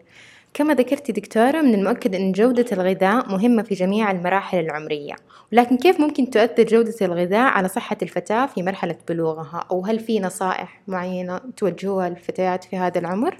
كما 0.58 0.74
ذكرتي 0.74 1.12
دكتورة 1.12 1.60
من 1.60 1.74
المؤكد 1.74 2.14
أن 2.14 2.32
جودة 2.32 2.64
الغذاء 2.72 3.28
مهمة 3.28 3.62
في 3.62 3.74
جميع 3.74 4.10
المراحل 4.10 4.58
العمرية. 4.58 5.14
ولكن 5.52 5.76
كيف 5.76 6.00
ممكن 6.00 6.30
تؤثر 6.30 6.62
جودة 6.62 6.94
الغذاء 7.02 7.40
على 7.40 7.68
صحة 7.68 7.96
الفتاة 8.02 8.46
في 8.46 8.62
مرحلة 8.62 8.96
بلوغها؟ 9.08 9.64
أو 9.70 9.86
هل 9.86 10.00
في 10.00 10.20
نصائح 10.20 10.82
معينة 10.88 11.40
توجهوها 11.56 12.08
للفتيات 12.08 12.64
في 12.64 12.76
هذا 12.76 12.98
العمر؟ 12.98 13.36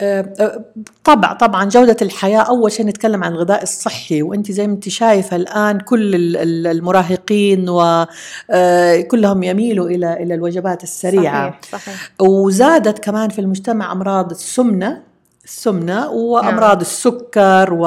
أه، 0.00 0.32
أه، 0.40 0.64
طبعا 1.04 1.34
طبعا 1.34 1.64
جودة 1.64 1.96
الحياة 2.02 2.40
أول 2.40 2.72
شيء 2.72 2.86
نتكلم 2.86 3.24
عن 3.24 3.32
الغذاء 3.32 3.62
الصحي. 3.62 4.22
وأنت 4.22 4.52
زي 4.52 4.66
ما 4.66 4.72
أنت 4.72 4.88
شايفة 4.88 5.36
الآن 5.36 5.80
كل 5.80 6.36
المراهقين 6.66 7.66
وكلهم 7.68 9.42
أه، 9.42 9.46
يميلوا 9.46 9.88
إلى 9.88 10.12
إلى 10.12 10.34
الوجبات 10.34 10.82
السريعة. 10.82 11.58
صحيح 11.62 11.80
صحيح. 11.80 12.10
وزادت 12.20 12.98
كمان 12.98 13.28
في 13.28 13.38
المجتمع 13.38 13.92
أمراض 13.92 14.30
السمنة. 14.30 15.09
السمنة 15.50 16.10
وأمراض 16.10 16.60
نعم. 16.60 16.80
السكر 16.80 17.68
و... 17.72 17.84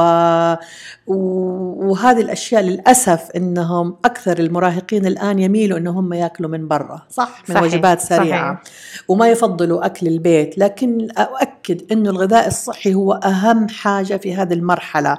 وهذه 1.88 2.22
الأشياء 2.22 2.62
للأسف 2.62 3.32
أنهم 3.36 3.96
أكثر 4.06 4.40
المراهقين 4.40 5.06
الآن 5.06 5.40
يميلوا 5.40 5.78
أنهم 5.78 6.14
يأكلوا 6.14 6.50
من 6.50 6.68
برا 6.68 7.02
صح 7.10 7.44
من 7.50 7.56
صحيح. 7.56 7.64
وجبات 7.64 8.02
سريعة 8.02 8.62
صحيح. 8.64 9.04
وما 9.08 9.30
يفضلوا 9.30 9.86
أكل 9.86 10.08
البيت 10.08 10.58
لكن 10.58 11.08
أؤكد 11.18 11.92
أنه 11.92 12.10
الغذاء 12.10 12.48
الصحي 12.48 12.94
هو 12.94 13.14
أهم 13.14 13.68
حاجة 13.68 14.18
في 14.18 14.36
هذه 14.36 14.54
المرحلة 14.54 15.18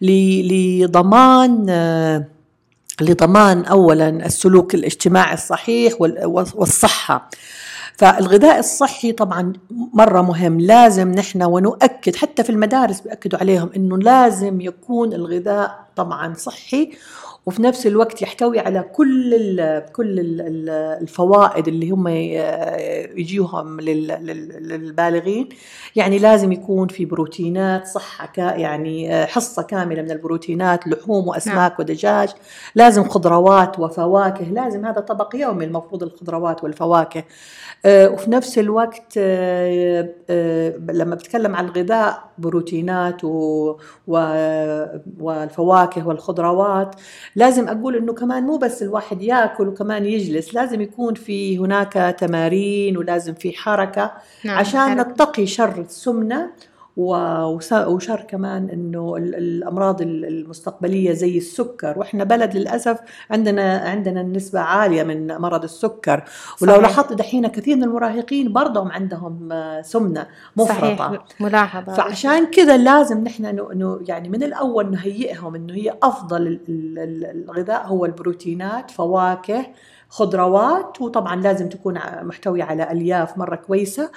لضمان 0.00 1.66
لضمان 3.00 3.64
اولا 3.64 4.08
السلوك 4.08 4.74
الاجتماعي 4.74 5.34
الصحيح 5.34 5.92
والصحة 6.54 7.30
فالغذاء 7.96 8.58
الصحي 8.58 9.12
طبعا 9.12 9.52
مرة 9.70 10.22
مهم. 10.22 10.60
لازم 10.60 11.10
نحن 11.12 11.42
ونؤكد 11.42 12.16
حتى 12.16 12.44
في 12.44 12.50
المدارس 12.50 13.00
بيأكدوا 13.00 13.38
عليهم 13.38 13.70
إنه 13.76 13.98
لازم 13.98 14.60
يكون 14.60 15.12
الغذاء 15.12 15.86
طبعا 15.96 16.34
صحي. 16.34 16.90
وفي 17.46 17.62
نفس 17.62 17.86
الوقت 17.86 18.22
يحتوي 18.22 18.58
على 18.58 18.82
كل 18.82 19.34
ال 19.34 19.84
كل 19.92 20.20
ال 20.20 20.68
الفوائد 21.02 21.68
اللي 21.68 21.90
هم 21.90 22.08
يجيهم 23.18 23.80
للبالغين. 23.80 25.48
يعني 25.96 26.18
لازم 26.18 26.52
يكون 26.52 26.88
في 26.88 27.04
بروتينات 27.04 27.86
صحة 27.86 28.32
يعني 28.36 29.26
حصة 29.26 29.62
كاملة 29.62 30.02
من 30.02 30.10
البروتينات 30.10 30.88
لحوم 30.88 31.28
وأسماك 31.28 31.70
نعم. 31.70 31.80
ودجاج. 31.80 32.28
لازم 32.74 33.08
خضروات 33.08 33.78
وفواكه. 33.78 34.44
لازم 34.44 34.86
هذا 34.86 35.00
طبق 35.00 35.36
يومي 35.36 35.64
المفروض 35.64 36.02
الخضروات 36.02 36.64
والفواكه. 36.64 37.24
آه، 37.84 38.08
وفي 38.08 38.30
نفس 38.30 38.58
الوقت 38.58 39.12
آه، 39.18 40.08
آه، 40.30 40.76
لما 40.90 41.14
بتكلم 41.14 41.56
عن 41.56 41.64
الغذاء 41.64 42.30
بروتينات 42.38 43.24
والفواكه 45.18 46.06
والخضروات 46.08 46.94
لازم 47.36 47.68
أقول 47.68 47.96
إنه 47.96 48.12
كمان 48.12 48.42
مو 48.42 48.56
بس 48.56 48.82
الواحد 48.82 49.22
ياكل 49.22 49.68
وكمان 49.68 50.06
يجلس 50.06 50.54
لازم 50.54 50.80
يكون 50.80 51.14
في 51.14 51.58
هناك 51.58 52.16
تمارين 52.18 52.96
ولازم 52.96 53.34
في 53.34 53.52
حركة 53.52 54.12
نعم 54.44 54.58
عشان 54.58 54.80
حركة. 54.80 55.10
نتقي 55.10 55.46
شر 55.46 55.80
السمنة 55.80 56.50
وشر 56.96 58.20
كمان 58.20 58.70
إنه 58.70 59.16
الأمراض 59.16 60.02
المستقبلية 60.02 61.12
زي 61.12 61.38
السكر. 61.38 61.98
وإحنا 61.98 62.24
بلد 62.24 62.56
للأسف 62.56 63.00
عندنا 63.30 63.78
عندنا 63.78 64.20
النسبة 64.20 64.60
عالية 64.60 65.02
من 65.02 65.26
مرض 65.26 65.62
السكر. 65.62 66.24
ولو 66.62 66.80
لاحظت 66.80 67.12
دحين 67.12 67.46
كثير 67.46 67.76
من 67.76 67.84
المراهقين 67.84 68.52
برضهم 68.52 68.92
عندهم 68.92 69.48
سمنة 69.82 70.26
مفرطة. 70.56 70.96
صحيح. 70.96 71.24
ملاحظة. 71.40 71.92
فعشان 71.92 72.46
كذا 72.46 72.76
لازم 72.76 73.24
نحن 73.24 73.66
يعني 74.08 74.28
من 74.28 74.42
الأول 74.42 74.90
نهيئهم 74.90 75.54
إنه 75.54 75.74
هي 75.74 75.94
أفضل 76.02 76.60
الغذاء 76.68 77.86
هو 77.86 78.04
البروتينات 78.04 78.90
فواكه 78.90 79.66
خضروات 80.16 81.00
وطبعا 81.00 81.36
لازم 81.36 81.68
تكون 81.68 81.98
محتوية 82.22 82.64
على 82.64 82.92
ألياف 82.92 83.38
مرة 83.38 83.56
كويسة 83.56 84.10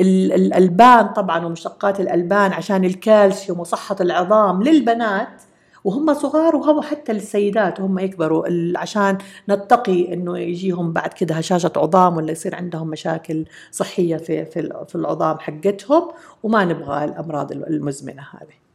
الألبان 0.00 1.08
طبعا 1.08 1.46
ومشتقات 1.46 2.00
الألبان 2.00 2.52
عشان 2.52 2.84
الكالسيوم 2.84 3.60
وصحة 3.60 3.96
العظام 4.00 4.62
للبنات 4.62 5.42
وهم 5.84 6.14
صغار 6.14 6.56
وهو 6.56 6.82
حتى 6.82 7.12
للسيدات 7.12 7.80
وهم 7.80 7.98
يكبروا 7.98 8.44
عشان 8.76 9.18
نتقي 9.48 10.14
إنه 10.14 10.38
يجيهم 10.38 10.92
بعد 10.92 11.12
كده 11.12 11.34
هشاشة 11.34 11.72
عظام 11.76 12.16
ولا 12.16 12.32
يصير 12.32 12.54
عندهم 12.54 12.88
مشاكل 12.88 13.44
صحية 13.70 14.16
في 14.16 14.44
في, 14.44 14.94
العظام 14.94 15.38
حقتهم 15.38 16.08
وما 16.42 16.64
نبغى 16.64 17.04
الأمراض 17.04 17.52
المزمنة 17.52 18.22
هذه. 18.22 18.69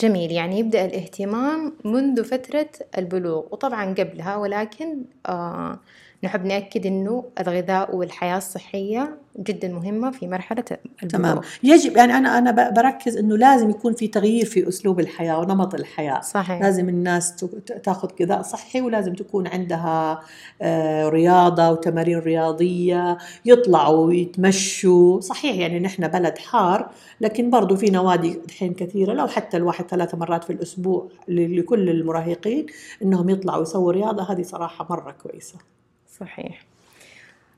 جميل 0.00 0.32
يعني 0.32 0.58
يبدأ 0.58 0.84
الاهتمام 0.84 1.76
منذ 1.84 2.24
فترة 2.24 2.68
البلوغ 2.98 3.46
وطبعا 3.52 3.94
قبلها 3.94 4.36
ولكن 4.36 5.04
آه 5.26 5.80
نحب 6.24 6.44
نأكد 6.44 6.86
أنه 6.86 7.24
الغذاء 7.40 7.96
والحياة 7.96 8.36
الصحية 8.36 9.18
جدا 9.38 9.68
مهمة 9.68 10.10
في 10.10 10.28
مرحلة 10.28 10.64
البلوغ. 11.02 11.32
تمام. 11.32 11.40
يجب 11.62 11.96
يعني 11.96 12.16
أنا 12.16 12.38
أنا 12.38 12.70
بركز 12.70 13.16
أنه 13.16 13.36
لازم 13.36 13.70
يكون 13.70 13.92
في 13.92 14.08
تغيير 14.08 14.46
في 14.46 14.68
أسلوب 14.68 15.00
الحياة 15.00 15.38
ونمط 15.38 15.74
الحياة. 15.74 16.20
صحيح. 16.20 16.62
لازم 16.62 16.88
الناس 16.88 17.36
تأخذ 17.84 18.08
غذاء 18.22 18.42
صحي 18.42 18.80
ولازم 18.80 19.14
تكون 19.14 19.46
عندها 19.46 20.20
آه، 20.62 21.08
رياضة 21.08 21.70
وتمارين 21.70 22.18
رياضية 22.18 23.18
يطلعوا 23.44 24.06
ويتمشوا. 24.06 25.20
صحيح 25.20 25.56
يعني 25.56 25.80
نحن 25.80 26.08
بلد 26.08 26.38
حار 26.38 26.90
لكن 27.20 27.50
برضو 27.50 27.76
في 27.76 27.90
نوادي 27.90 28.40
الحين 28.46 28.74
كثيرة. 28.74 29.12
لو 29.12 29.26
حتى 29.26 29.56
الواحد 29.56 29.84
ثلاث 29.84 30.14
مرات 30.14 30.44
في 30.44 30.52
الأسبوع 30.52 31.08
لكل 31.28 31.90
المراهقين 31.90 32.66
أنهم 33.02 33.28
يطلعوا 33.28 33.62
يسووا 33.62 33.92
رياضة 33.92 34.32
هذه 34.32 34.42
صراحة 34.42 34.86
مرة 34.90 35.10
كويسة. 35.10 35.58
صحيح 36.20 36.62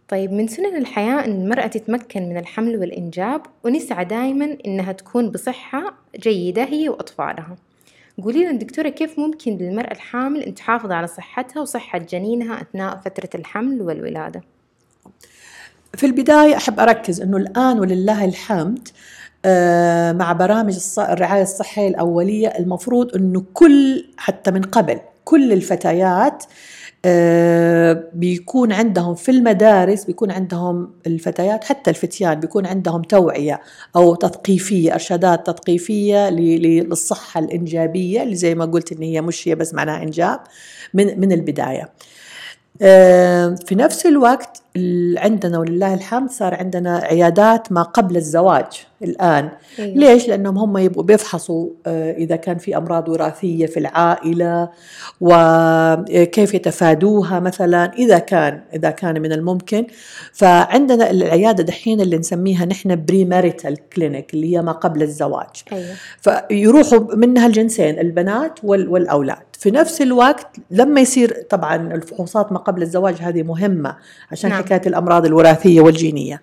طيب 0.09 0.33
من 0.33 0.49
سنن 0.49 0.77
الحياة 0.77 1.25
أن 1.25 1.31
المرأة 1.31 1.67
تتمكن 1.67 2.29
من 2.29 2.37
الحمل 2.37 2.77
والإنجاب 2.77 3.43
ونسعى 3.65 4.05
دائما 4.05 4.57
أنها 4.67 4.93
تكون 4.93 5.31
بصحة 5.31 5.95
جيدة 6.17 6.65
هي 6.65 6.89
وأطفالها 6.89 7.57
قولي 8.23 8.45
لنا 8.45 8.59
دكتورة 8.59 8.89
كيف 8.89 9.19
ممكن 9.19 9.57
للمرأة 9.57 9.93
الحامل 9.93 10.43
أن 10.43 10.55
تحافظ 10.55 10.93
على 10.93 11.07
صحتها 11.07 11.61
وصحة 11.61 11.99
جنينها 11.99 12.63
أثناء 12.63 12.97
فترة 12.97 13.31
الحمل 13.35 13.83
والولادة؟ 13.83 14.43
في 15.95 16.07
البداية 16.07 16.57
أحب 16.57 16.81
أركز 16.81 17.21
أنه 17.21 17.37
الآن 17.37 17.81
ولله 17.81 18.25
الحمد 18.25 18.89
آه، 19.45 20.13
مع 20.13 20.33
برامج 20.33 20.79
الرعاية 20.99 21.43
الصحية 21.43 21.89
الأولية 21.89 22.49
المفروض 22.49 23.17
أنه 23.17 23.45
كل 23.55 24.07
حتى 24.17 24.51
من 24.51 24.63
قبل 24.63 25.01
كل 25.25 25.53
الفتيات 25.53 26.45
آه، 26.45 26.78
بيكون 28.15 28.73
عندهم 28.73 29.15
في 29.15 29.31
المدارس 29.31 30.05
بيكون 30.05 30.31
عندهم 30.31 30.91
الفتيات 31.07 31.65
حتى 31.65 31.91
الفتيان 31.91 32.41
بيكون 32.41 32.67
عندهم 32.67 33.03
توعية 33.03 33.61
أو 33.97 34.15
تثقيفية 34.15 34.95
إرشادات 34.95 35.47
تثقيفية 35.47 36.31
للصحة 36.31 37.41
الإنجابية 37.41 38.23
اللي 38.23 38.35
زي 38.37 38.55
ما 38.55 38.65
قلت 38.65 38.93
إن 38.93 39.03
هي 39.03 39.21
مش 39.21 39.49
هي 39.49 39.55
بس 39.55 39.75
معناها 39.75 40.03
إنجاب 40.03 40.41
من 40.95 41.21
من 41.21 41.33
البداية. 41.33 41.83
آه، 41.83 41.91
في 43.67 43.75
نفس 43.75 44.07
الوقت 44.07 44.63
عندنا 45.17 45.59
ولله 45.59 45.95
الحمد 45.95 46.31
صار 46.31 46.55
عندنا 46.55 46.97
عيادات 46.97 47.73
ما 47.73 47.83
قبل 47.83 48.17
الزواج 48.17 48.65
الآن 49.03 49.49
أيوة. 49.79 49.97
ليش؟ 49.97 50.29
لأنهم 50.29 50.59
هم 50.59 50.79
يبقوا 50.79 51.03
بيفحصوا 51.03 51.69
آه، 51.87 52.13
إذا 52.13 52.37
كان 52.37 52.59
في 52.59 52.77
أمراض 52.77 53.09
وراثية 53.09 53.67
في 53.67 53.79
العائلة 53.81 54.71
وكيف 55.21 56.55
يتفادوها 56.55 57.41
مثلا 57.41 57.93
إذا 57.93 58.19
كان 58.19 58.61
إذا 58.75 58.91
كان 58.91 59.23
من 59.23 59.33
الممكن 59.33 59.87
فعندنا 60.33 61.11
العيادة 61.11 61.63
دحين 61.63 62.01
اللي 62.01 62.19
نسميها 62.19 62.65
نحن 62.65 63.05
premarital 63.05 63.89
clinic 63.89 64.35
اللي 64.35 64.57
هي 64.57 64.63
ما 64.63 64.73
قبل 64.73 65.03
الزواج 65.03 65.63
أيوة. 65.73 65.95
فيروحوا 66.21 67.15
منها 67.15 67.47
الجنسين 67.47 67.99
البنات 67.99 68.61
والأولاد 68.65 69.48
في 69.59 69.71
نفس 69.71 70.03
الوقت 70.03 70.57
لما 70.71 71.01
يصير 71.01 71.47
طبعا 71.51 71.77
الفحوصات 71.77 72.53
ما 72.53 72.59
قبل 72.59 72.83
الزواج 72.83 73.15
هذه 73.15 73.43
مهمة 73.43 73.97
عشان 74.33 74.51
نعم. 74.51 74.63
حكاية 74.63 74.83
الأمراض 74.87 75.27
الوراثية 75.27 75.81
والجينية 75.81 76.43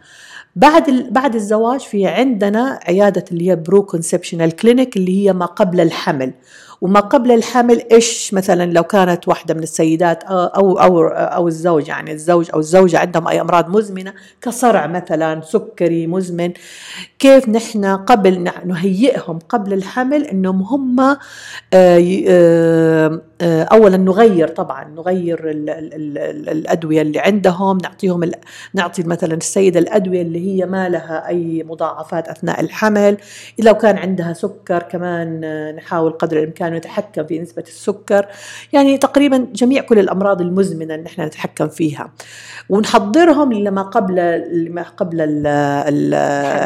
بعد 0.56 0.90
بعد 1.12 1.36
الزواج 1.36 1.80
في 1.80 2.08
عندنا 2.08 2.80
عيادة 2.88 3.26
اللي 3.32 3.50
هي 3.50 3.56
preconceptional 3.56 4.52
clinic 4.52 4.98
اللي 4.98 5.26
هي 5.26 5.34
ما 5.34 5.46
قبل 5.46 5.82
الحمل 5.82 6.34
وما 6.86 7.00
قبل 7.00 7.32
الحمل 7.32 7.84
إيش 7.92 8.34
مثلا 8.34 8.72
لو 8.72 8.84
كانت 8.84 9.28
واحدة 9.28 9.54
من 9.54 9.64
السيدات 9.64 10.24
أو 10.24 10.80
أو 10.80 11.08
أو 11.08 11.48
الزوج 11.48 11.88
يعني 11.88 12.12
الزوج 12.12 12.50
أو 12.54 12.60
الزوجة 12.60 13.00
عندهم 13.00 13.28
أي 13.28 13.42
أمراض 13.42 13.70
مزمنة 13.70 14.14
كصرع 14.42 14.88
مثلا 14.88 15.42
سكري 15.42 16.08
مزمن 16.08 16.54
كيف 17.20 17.50
نحن 17.50 17.86
قبل 17.86 18.52
نهيئهم 18.66 19.40
قبل 19.50 19.74
الحمل 19.74 20.26
إنهم 20.26 20.62
هم 20.62 21.00
آه، 21.00 21.18
آه، 21.74 23.22
آه، 23.42 23.64
اولا 23.64 23.98
نغير 23.98 24.48
طبعا 24.48 24.88
نغير 24.96 25.50
ال 25.50 25.70
ال 25.70 25.94
ال 26.18 26.50
الأدوية 26.50 27.02
اللي 27.02 27.20
عندهم 27.20 27.78
نعطيهم 27.78 28.32
نعطي 28.74 29.04
مثلا 29.04 29.34
السيدة 29.34 29.80
الأدوية 29.80 30.22
اللي 30.22 30.40
هي 30.40 30.66
ما 30.66 30.90
لها 30.90 31.28
أي 31.28 31.64
مضاعفات 31.64 32.28
أثناء 32.28 32.62
الحمل 32.62 33.18
اذا 33.60 33.72
كان 33.72 33.98
عندها 33.98 34.34
سكر 34.34 34.84
كمان 34.84 35.42
نحاول 35.76 36.12
قدر 36.12 36.38
الإمكان 36.40 36.75
نتحكم 36.76 37.24
في 37.24 37.40
نسبة 37.40 37.64
السكر. 37.68 38.28
يعني 38.74 38.98
تقريبا 38.98 39.48
جميع 39.54 39.82
كل 39.82 40.00
الأمراض 40.00 40.42
المزمنة 40.42 40.96
اللي 40.96 41.06
نحن 41.06 41.22
نتحكم 41.22 41.68
فيها. 41.68 42.12
ونحضرهم 42.70 43.54
لما 43.54 43.82
قبل 43.82 44.44
لما 44.52 44.82
قبل 44.82 45.18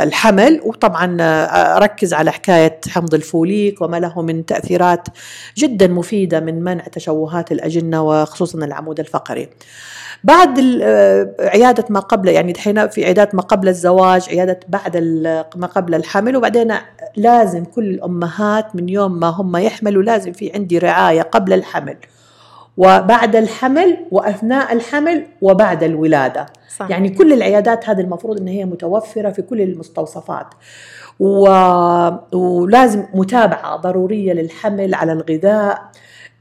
الحمل. 0.04 0.62
وطبعا 0.66 1.18
أركز 1.78 2.14
على 2.14 2.32
حكاية 2.32 2.80
حمض 2.90 3.14
الفوليك 3.14 3.82
وما 3.82 4.00
له 4.00 4.22
من 4.22 4.46
تأثيرات 4.46 5.08
جدا 5.58 5.88
مفيدة 5.88 6.40
من 6.40 6.64
منع 6.64 6.84
تشوهات 6.84 7.52
الأجنة 7.52 8.04
وخصوصا 8.04 8.58
العمود 8.58 9.00
الفقري. 9.00 9.50
بعد 10.24 10.60
عيادة 11.40 11.86
ما 11.90 12.00
قبل 12.00 12.28
يعني 12.28 12.52
دحين 12.52 12.88
في 12.88 13.06
عيادات 13.06 13.36
ما 13.36 13.42
قبل 13.42 13.68
الزواج 13.68 14.30
عيادة 14.30 14.60
بعد 14.68 14.98
ما 15.56 15.68
قبل 15.68 15.96
الحمل. 15.96 16.38
وبعدين 16.38 16.74
لازم 17.16 17.66
كل 17.66 17.84
الأمهات 17.90 18.76
من 18.76 18.90
يوم 18.90 19.20
ما 19.20 19.28
هم 19.28 19.56
يحملوا 19.90 20.04
لازم 20.04 20.32
في 20.32 20.52
عندي 20.54 20.78
رعاية 20.78 21.22
قبل 21.22 21.54
الحمل 21.54 21.98
وبعد 22.78 23.36
الحمل 23.36 23.98
وأثناء 24.12 24.74
الحمل 24.74 25.26
وبعد 25.42 25.84
الولادة. 25.84 26.46
صح. 26.78 26.90
يعني 26.90 27.10
كل 27.10 27.34
العيادات 27.34 27.90
هذه 27.90 28.02
المفروض 28.02 28.40
إن 28.42 28.48
هي 28.48 28.66
متوفرة 28.66 29.30
في 29.30 29.42
كل 29.42 29.62
المستوصفات. 29.62 30.48
و... 31.20 31.50
ولازم 32.34 33.06
متابعة 33.14 33.76
ضرورية 33.76 34.34
للحمل 34.34 34.94
على 34.94 35.14
الغذاء. 35.14 35.92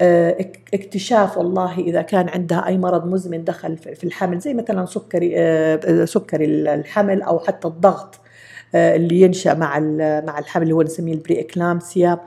آه، 0.00 0.36
اكتشاف 0.74 1.38
والله 1.38 1.78
إذا 1.78 2.02
كان 2.02 2.28
عندها 2.28 2.66
أي 2.66 2.78
مرض 2.78 3.06
مزمن 3.06 3.44
دخل 3.44 3.76
في 3.76 4.04
الحمل 4.04 4.38
زي 4.38 4.54
مثلا 4.54 4.86
سكري 4.86 5.32
آه، 5.36 6.04
سكري 6.04 6.44
الحمل 6.74 7.22
أو 7.22 7.38
حتى 7.38 7.68
الضغط. 7.68 8.14
آه، 8.14 8.27
اللي 8.74 9.20
ينشأ 9.20 9.54
مع 9.54 9.78
مع 10.26 10.38
الحمل 10.38 10.62
اللي 10.62 10.74
هو 10.74 10.82
نسميه 10.82 11.14
البري 11.14 11.40
اكلامسيا 11.40 12.18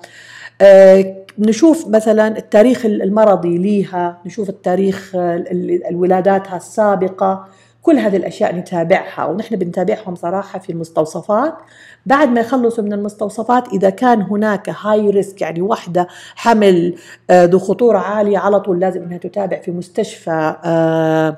نشوف 1.40 1.88
مثلا 1.88 2.38
التاريخ 2.38 2.86
المرضي 2.86 3.58
ليها 3.58 4.22
نشوف 4.26 4.50
التاريخ 4.50 5.12
الولاداتها 5.90 6.58
السابقة 6.58 7.48
كل 7.82 7.98
هذه 7.98 8.18
الأشياء 8.18 8.56
نتابعها 8.56 9.26
ونحن 9.26 9.56
بنتابعهم 9.56 10.16
صراحة 10.16 10.60
في 10.60 10.72
المستوصفات. 10.72 11.54
بعد 12.06 12.30
ما 12.30 12.42
يخلصوا 12.42 12.84
من 12.84 12.94
المستوصفات 12.94 13.68
إذا 13.68 13.90
كان 13.90 14.22
هناك 14.22 14.70
هاي 14.70 15.10
ريسك 15.10 15.42
يعني 15.42 15.62
وحدة 15.62 16.08
حمل 16.36 16.96
آه، 17.30 17.46
ذو 17.46 17.60
خطورة 17.60 17.98
عالية 17.98 18.38
على 18.38 18.60
طول 18.60 18.80
لازم 18.80 19.04
إنها 19.04 19.18
تتابع 19.18 19.60
في 19.60 19.72
مستشفى 19.72 20.56
آه، 20.66 21.38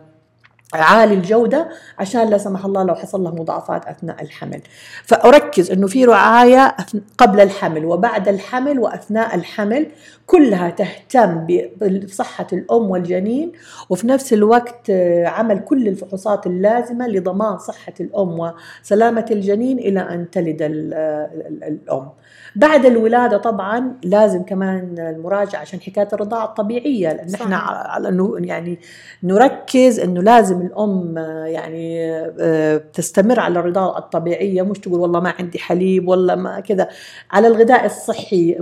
عالي 0.82 1.14
الجودة 1.14 1.70
عشان 2.00 2.30
لا 2.30 2.38
سمح 2.38 2.66
الله 2.66 2.84
لو 2.84 2.96
حصل 2.96 3.24
له 3.24 3.32
مضاعفات 3.36 3.86
أثناء 3.86 4.22
الحمل. 4.22 4.62
فأركز 5.04 5.72
أنه 5.72 5.88
في 5.88 6.06
رعاية 6.06 6.76
قبل 7.18 7.40
الحمل 7.40 7.86
وبعد 7.86 8.28
الحمل 8.28 8.80
وأثناء 8.80 9.36
الحمل 9.36 9.88
كلها 10.28 10.70
تهتم 10.70 11.48
بصحة 12.06 12.48
الأم 12.54 12.90
والجنين 12.92 13.52
وفي 13.90 14.08
نفس 14.08 14.34
الوقت 14.34 14.90
آه، 14.90 15.28
عمل 15.28 15.60
كل 15.60 15.88
الفحوصات 15.88 16.48
اللازمة 16.48 17.08
لضمان 17.08 17.58
صحة 17.58 17.94
الأم 18.00 18.52
وسلامة 18.84 19.26
الجنين 19.32 19.80
إلى 19.80 20.00
أن 20.00 20.30
تلد 20.32 20.58
الأم. 20.62 22.10
بعد 22.56 22.86
الولادة 22.86 23.38
طبعا 23.38 23.96
لازم 24.04 24.44
كمان 24.44 24.96
المراجعة 25.00 25.60
عشان 25.60 25.82
حكاية 25.82 26.08
الرضاعة 26.14 26.46
الطبيعية 26.46 27.14
لأن 27.14 27.34
إحنا 27.34 27.56
على 27.58 28.10
إنه 28.10 28.36
يعني 28.40 28.80
نركز 29.24 30.00
إنه 30.00 30.22
لازم 30.22 30.62
الأم 30.62 31.18
يعني 31.46 32.12
آه، 32.40 32.78
تستمر 32.94 33.40
على 33.40 33.60
الرضاعة 33.60 33.98
الطبيعية 33.98 34.62
مش 34.62 34.80
تقول 34.80 35.00
والله 35.00 35.20
ما 35.20 35.34
عندي 35.40 35.60
حليب 35.60 36.08
والله 36.08 36.36
ما 36.36 36.60
كذا. 36.60 36.88
على 37.32 37.48
الغذاء 37.48 37.86
الصحي 37.86 38.54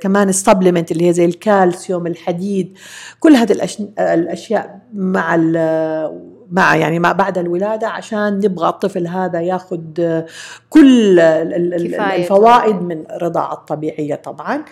كمان 0.00 0.28
السبلمنت 0.28 0.92
اللي 0.92 1.08
هي 1.08 1.12
زي 1.12 1.24
الكالسيوم 1.24 2.06
الحديد 2.06 2.78
كل 3.20 3.32
هذه 3.36 3.52
الأشياء 3.98 4.80
مع 4.94 5.34
مع 6.50 6.76
يعني 6.76 6.98
ما 6.98 7.12
بعد 7.12 7.38
الولادة 7.38 7.88
عشان 7.88 8.36
نبغى 8.36 8.68
الطفل 8.68 9.06
هذا 9.06 9.40
ياخذ 9.40 9.80
كل 10.70 11.20
الفوائد 11.20 12.82
من 12.82 13.04
الرضاعه 13.10 13.52
الطبيعية 13.52 14.14
طبعا 14.14 14.64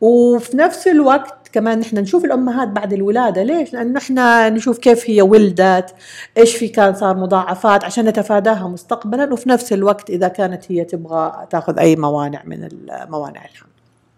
وفي 0.00 0.56
نفس 0.56 0.88
الوقت 0.88 1.48
كمان 1.52 1.78
نحن 1.78 1.98
نشوف 1.98 2.24
الأمهات 2.24 2.68
بعد 2.68 2.92
الولادة 2.92 3.42
ليش؟ 3.42 3.72
لأنه 3.72 3.92
نحن 3.92 4.18
نشوف 4.54 4.78
كيف 4.78 5.10
هي 5.10 5.22
ولدت، 5.22 5.94
إيش 6.38 6.56
في 6.56 6.68
كان 6.68 6.94
صار 6.94 7.16
مضاعفات 7.16 7.84
عشان 7.84 8.04
نتفاداها 8.04 8.68
مستقبلا 8.68 9.32
وفي 9.32 9.48
نفس 9.48 9.72
الوقت 9.72 10.10
إذا 10.10 10.28
كانت 10.28 10.72
هي 10.72 10.84
تبغى 10.84 11.46
تأخذ 11.50 11.78
أي 11.78 11.96
موانع 11.96 12.42
من 12.44 12.68
موانع 13.08 13.44
الحمل. 13.44 13.70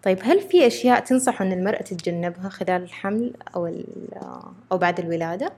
طيب 0.03 0.19
هل 0.21 0.41
في 0.41 0.67
أشياء 0.67 0.99
تنصح 0.99 1.41
إن 1.41 1.51
المرأة 1.51 1.81
تتجنبها 1.81 2.49
خلال 2.49 2.83
الحمل 2.83 3.33
أو 3.55 3.69
أو 4.71 4.77
بعد 4.77 4.99
الولادة؟ 4.99 5.51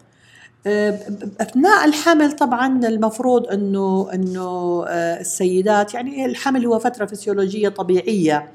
أثناء 0.67 1.85
الحمل 1.85 2.31
طبعا 2.31 2.87
المفروض 2.87 3.47
إنه 3.47 4.09
إنه 4.13 4.83
آه، 4.87 5.19
السيدات 5.19 5.93
يعني 5.93 6.25
الحمل 6.25 6.65
هو 6.65 6.79
فترة 6.79 7.05
فسيولوجية 7.05 7.69
طبيعية 7.69 8.51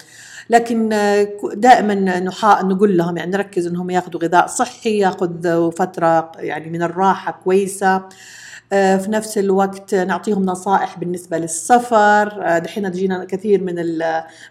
لكن 0.51 0.93
آه، 0.93 1.29
دائما 1.55 2.21
نقول 2.62 2.97
لهم 2.97 3.17
يعني 3.17 3.31
نركز 3.31 3.67
إنهم 3.67 3.90
ياخذوا 3.90 4.21
غذاء 4.21 4.47
صحي 4.47 4.99
ياخذ 4.99 5.71
فترة 5.73 6.33
يعني 6.38 6.71
من 6.71 6.83
الراحة 6.83 7.40
كويسة 7.45 8.03
في 8.71 9.07
نفس 9.09 9.38
الوقت 9.38 9.95
نعطيهم 9.95 10.45
نصائح 10.45 10.99
بالنسبة 10.99 11.38
للسفر 11.38 12.59
دحين 12.59 12.93
تجينا 12.93 13.25
كثير 13.25 13.62
من 13.62 13.75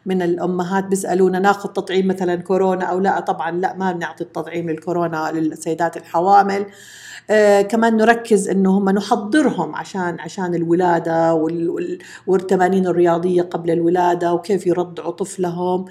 من 0.06 0.22
الأمهات 0.22 0.84
بيسألونا 0.84 1.40
ناخذ 1.40 1.70
تطعيم 1.70 2.08
مثلا 2.08 2.36
كورونا 2.36 2.86
أو 2.86 3.00
لا 3.00 3.20
طبعا 3.20 3.52
لا 3.52 3.74
ما 3.74 3.92
بنعطي 3.92 4.24
التطعيم 4.24 4.70
للكورونا 4.70 5.32
للسيدات 5.34 5.98
الحوامل. 5.98 6.66
آه 7.30 7.62
كمان 7.62 7.98
نركز 7.98 8.50
إنه 8.50 8.78
هم 8.78 8.90
نحضرهم 8.90 9.76
عشان 9.76 10.20
عشان 10.20 10.56
الولادة 10.56 11.34
والتمارين 12.28 12.88
الرياضية 12.88 13.42
قبل 13.42 13.72
الولادة 13.72 14.34
وكيف 14.34 14.68
يرضعوا 14.68 15.12
طفلهم. 15.12 15.86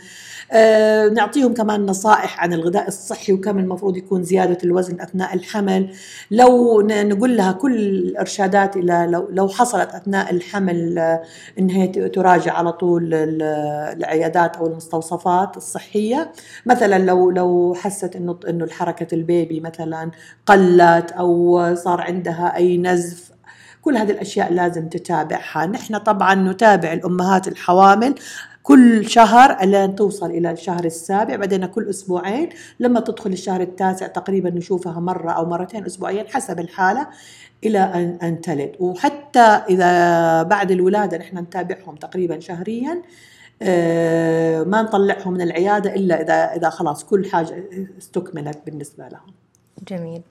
آه 0.53 1.09
نعطيهم 1.09 1.55
كمان 1.55 1.87
نصائح 1.87 2.40
عن 2.42 2.53
الغذاء 2.53 2.88
الصحي 2.88 3.33
وكم 3.33 3.59
المفروض 3.59 3.97
يكون 3.97 4.23
زيادة 4.25 4.59
الوزن 4.64 5.01
أثناء 5.01 5.35
الحمل. 5.35 5.90
لو 6.31 6.81
نقول 6.83 7.37
لها 7.37 7.53
كل 7.53 7.77
الإرشادات 7.77 8.77
إلى 8.77 9.07
لو 9.11 9.29
لو 9.31 9.49
حصلت 9.49 9.90
أثناء 9.90 10.31
الحمل 10.31 10.99
آه 10.99 11.23
إن 11.59 11.71
هي 11.71 11.88
تراجع 12.09 12.53
على 12.53 12.73
طول 12.73 13.14
العيادات 13.14 14.57
أو 14.57 14.66
المستوصفات 14.66 15.57
الصحية. 15.57 16.33
مثلا 16.66 16.99
لو 16.99 17.31
لو 17.31 17.75
حست 17.77 18.16
انه 18.16 18.38
إنه 18.49 18.66
حركه 18.68 19.14
البيبي 19.14 19.61
مثلا 19.61 20.11
قلت 20.47 21.12
أو 21.22 21.74
صار 21.74 22.00
عندها 22.00 22.56
أي 22.56 22.78
نزف 22.78 23.32
كل 23.82 23.96
هذه 23.96 24.11
الأشياء 24.11 24.52
لازم 24.52 24.88
تتابعها 24.88 25.66
نحن 25.66 25.98
طبعا 25.98 26.35
نتابع 26.35 26.92
الأمهات 26.92 27.48
الحوامل 27.48 28.14
كل 28.62 29.08
شهر 29.08 29.64
لين 29.64 29.94
توصل 29.94 30.30
إلى 30.30 30.50
الشهر 30.50 30.85
السابع 30.85 31.37
بعدين 31.37 31.66
كل 31.66 31.90
أسبوعين 31.90 32.48
لما 32.80 33.00
تدخل 33.00 33.32
الشهر 33.32 33.61
التاسع 33.61 34.06
تقريبا 34.06 34.50
نشوفها 34.50 35.00
مرة 35.00 35.30
أو 35.30 35.46
مرتين 35.46 35.85
اسبوعيا 35.85 36.26
حسب 36.28 36.61
الحالة 36.61 37.06
إلى 37.64 37.78
أن 37.78 38.18
ان 38.22 38.40
تلد 38.40 38.72
وحتى 38.80 39.40
إذا 39.40 40.42
بعد 40.42 40.70
الولادة 40.70 41.18
نحن 41.18 41.38
نتابعهم 41.38 41.96
تقريبا 41.96 42.40
شهريا 42.40 43.02
آه، 43.62 44.62
ما 44.62 44.82
نطلعهم 44.82 45.32
من 45.32 45.40
العيادة 45.40 45.94
إلا 45.94 46.22
إذا 46.22 46.35
إذا 46.35 46.70
خلاص 46.70 47.04
كل 47.04 47.30
حاجة 47.30 47.64
استكملت 47.98 48.58
بالنسبة 48.66 49.08
لهم. 49.08 49.35
جميل. 49.88 50.22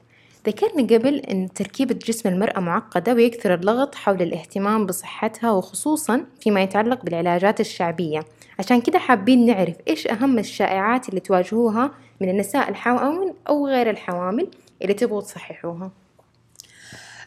ذكرنا 0.48 0.98
قبل 0.98 1.16
أن 1.16 1.54
تركيبة 1.54 1.96
جسم 2.06 2.30
المرأة 2.30 2.60
معقدة 2.60 3.14
ويكثر 3.14 3.54
اللغط 3.54 3.96
حول 3.96 4.22
الاهتمام 4.22 4.86
بصحتها 4.86 5.52
وخصوصا 5.52 6.26
فيما 6.40 6.62
يتعلق 6.62 7.06
بالعلاجات 7.06 7.60
الشعبية. 7.60 8.20
عشان 8.60 8.82
كده 8.82 9.00
حابين 9.00 9.46
نعرف 9.46 9.76
إيش 9.88 10.08
أهم 10.08 10.40
الشائعات 10.40 11.10
اللي 11.10 11.20
تواجهوها 11.20 11.92
من 12.22 12.30
النساء 12.30 12.70
الحوامل 12.70 13.34
أو 13.50 13.68
غير 13.68 13.90
الحوامل 13.90 14.48
اللي 14.82 14.94
تبغوا 14.94 15.22
تصححوها. 15.22 15.92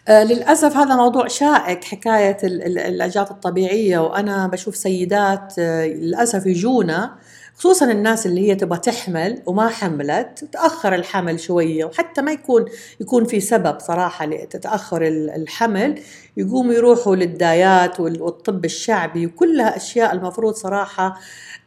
آه 0.08 0.24
للأسف 0.24 0.76
هذا 0.76 0.96
موضوع 0.96 1.28
شائك 1.28 1.84
حكاية 1.84 2.36
العلاجات 2.44 3.30
الطبيعية 3.30 3.98
وأنا 3.98 4.46
بشوف 4.46 4.76
سيدات 4.76 5.54
آه 5.58 5.86
للأسف 5.86 6.46
يجونا 6.46 7.14
خصوصا 7.56 7.92
الناس 7.92 8.26
اللي 8.26 8.50
هي 8.50 8.54
تبغى 8.54 8.78
تحمل 8.78 9.42
وما 9.46 9.68
حملت 9.68 10.48
تأخر 10.52 10.94
الحمل 10.94 11.40
شوية 11.40 11.84
وحتى 11.84 12.22
ما 12.22 12.32
يكون 12.32 12.64
يكون 13.00 13.24
في 13.24 13.40
سبب 13.40 13.78
صراحة 13.80 14.26
لتتأخر 14.26 15.02
الحمل. 15.36 16.00
يقوموا 16.36 16.74
يروحوا 16.74 17.16
للدايات 17.16 18.00
والطب 18.00 18.64
الشعبي 18.64 19.26
وكلها 19.26 19.76
أشياء 19.76 20.12
المفروض 20.12 20.54
صراحة 20.54 21.20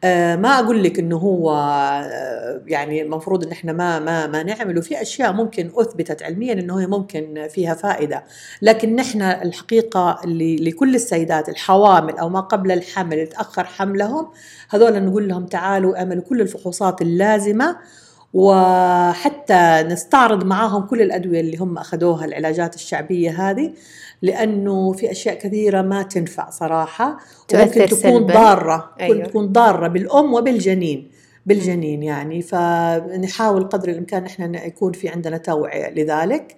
آه، 0.03 0.35
ما 0.35 0.59
أقول 0.59 0.83
لك 0.83 0.99
إنه 0.99 1.17
هو 1.17 1.51
آه، 1.51 2.61
يعني 2.67 3.01
المفروض 3.01 3.45
إن 3.45 3.51
إحنا 3.51 3.73
ما 3.73 3.99
ما 3.99 4.27
ما 4.27 4.43
نعمل. 4.43 4.77
وفي 4.77 5.01
أشياء 5.01 5.33
ممكن 5.33 5.71
أثبتت 5.75 6.23
علميا 6.23 6.53
إنه 6.53 6.79
هي 6.79 6.87
ممكن 6.87 7.47
فيها 7.49 7.73
فائدة. 7.73 8.23
لكن 8.61 8.95
نحن 8.95 9.21
الحقيقة 9.21 10.19
اللي 10.23 10.55
لكل 10.55 10.95
السيدات 10.95 11.49
الحوامل 11.49 12.17
أو 12.17 12.29
ما 12.29 12.39
قبل 12.39 12.71
الحمل 12.71 13.27
تأخر 13.27 13.63
حملهم 13.63 14.27
هذول 14.69 15.03
نقول 15.03 15.27
لهم 15.27 15.45
تعالوا 15.45 15.76
اعملوا 15.85 16.23
كل 16.23 16.41
الفحوصات 16.41 17.01
اللازمة 17.01 17.77
وحتى 18.33 19.83
نستعرض 19.87 20.43
معاهم 20.43 20.81
كل 20.81 21.01
الأدوية 21.01 21.39
اللي 21.39 21.57
هم 21.57 21.77
أخذوها 21.77 22.25
العلاجات 22.25 22.75
الشعبية 22.75 23.49
هذه 23.49 23.73
لأنه 24.21 24.91
في 24.91 25.11
أشياء 25.11 25.35
كثيرة 25.35 25.81
ما 25.81 26.03
تنفع 26.03 26.49
صراحة 26.49 27.17
ممكن 27.53 27.85
تكون 27.85 28.25
ضارة 28.25 28.91
أيوه. 28.99 29.25
تكون 29.25 29.51
ضارة 29.51 29.87
بالأم 29.87 30.33
وبالجنين 30.33 31.11
بالجنين 31.45 32.03
يعني. 32.03 32.41
فنحاول 32.41 33.63
قدر 33.63 33.89
الإمكان 33.89 34.25
إحنا 34.25 34.65
يكون 34.65 34.91
في 34.91 35.09
عندنا 35.09 35.37
توعية 35.37 35.89
لذلك. 35.89 36.55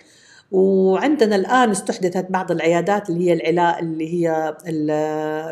وعندنا 0.51 1.35
الآن 1.35 1.71
استحدثت 1.71 2.25
بعض 2.29 2.51
العيادات 2.51 3.09
اللي 3.09 3.29
هي 3.29 3.33
العلاء 3.33 3.79
اللي 3.79 4.13
هي 4.13 4.57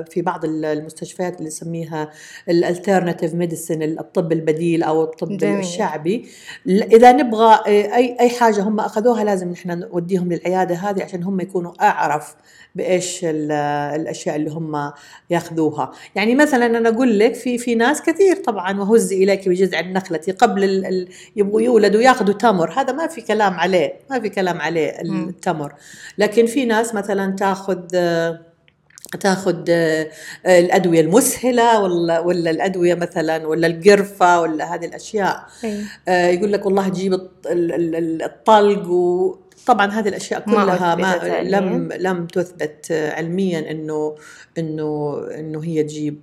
في 0.09 0.21
بعض 0.21 0.45
المستشفيات 0.45 1.37
اللي 1.37 1.47
نسميها 1.47 2.09
ال 2.49 2.56
alternative 2.56 3.33
medicine 3.33 3.83
الطب 3.83 4.31
البديل 4.31 4.83
أو 4.83 5.03
الطب 5.03 5.37
جميل. 5.37 5.59
الشعبي 5.59 6.25
إذا 6.67 7.11
نبغى 7.11 7.59
اي 7.67 8.19
أي 8.19 8.29
حاجة 8.29 8.63
هم 8.63 8.79
أخذوها 8.79 9.23
لازم 9.23 9.51
نحن 9.51 9.79
نوديهم 9.79 10.33
للعيادة 10.33 10.75
هذه 10.75 11.03
عشان 11.03 11.23
هم 11.23 11.39
يكونوا 11.39 11.71
أعرف 11.81 12.35
بإيش 12.75 13.19
الأشياء 13.23 14.35
اللي 14.35 14.49
هم 14.49 14.91
ياخذوها. 15.29 15.91
يعني 16.15 16.35
مثلا 16.35 16.65
أنا 16.65 16.89
أقول 16.89 17.19
لك 17.19 17.35
في 17.35 17.57
في 17.57 17.75
ناس 17.75 18.01
كثير 18.01 18.35
طبعا 18.35 18.79
وهز 18.79 19.13
إليك 19.13 19.49
بجذع 19.49 19.79
النخلة 19.79 20.21
قبل 20.39 20.63
ال 20.63 21.07
يبغوا 21.35 21.61
يولدوا 21.61 22.01
ياخذوا 22.01 22.33
تمر. 22.33 22.71
هذا 22.71 22.93
ما 22.93 23.07
في 23.07 23.21
كلام 23.21 23.53
عليه 23.53 23.93
ما 24.09 24.19
في 24.19 24.29
كلام 24.29 24.61
عليه 24.61 25.01
التمر. 25.01 25.73
لكن 26.17 26.45
في 26.45 26.65
ناس 26.65 26.95
مثلا 26.95 27.35
تاخذ 27.35 27.79
تاخذ 29.19 29.63
الأدوية 30.45 31.01
المسهلة 31.01 31.81
ولا 31.81 32.19
ولا 32.19 32.49
الأدوية 32.49 32.95
مثلا 32.95 33.47
ولا 33.47 33.67
القرفة 33.67 34.41
ولا 34.41 34.75
هذه 34.75 34.85
الأشياء. 34.85 35.45
أيه. 35.63 35.83
يقول 36.07 36.53
لك 36.53 36.65
والله 36.65 36.89
تجيب 36.89 37.13
الطلق 37.45 38.89
و 38.89 39.35
طبعا 39.67 39.91
هذه 39.91 40.07
الأشياء 40.07 40.39
كلها 40.39 40.95
ما, 40.95 41.25
ما 41.25 41.41
لم 41.43 41.89
لم 41.93 42.27
تثبت 42.27 42.91
علميا 42.91 43.71
انه 43.71 44.15
انه 44.57 45.21
إنه 45.39 45.63
هي 45.63 45.83
تجيب 45.83 46.19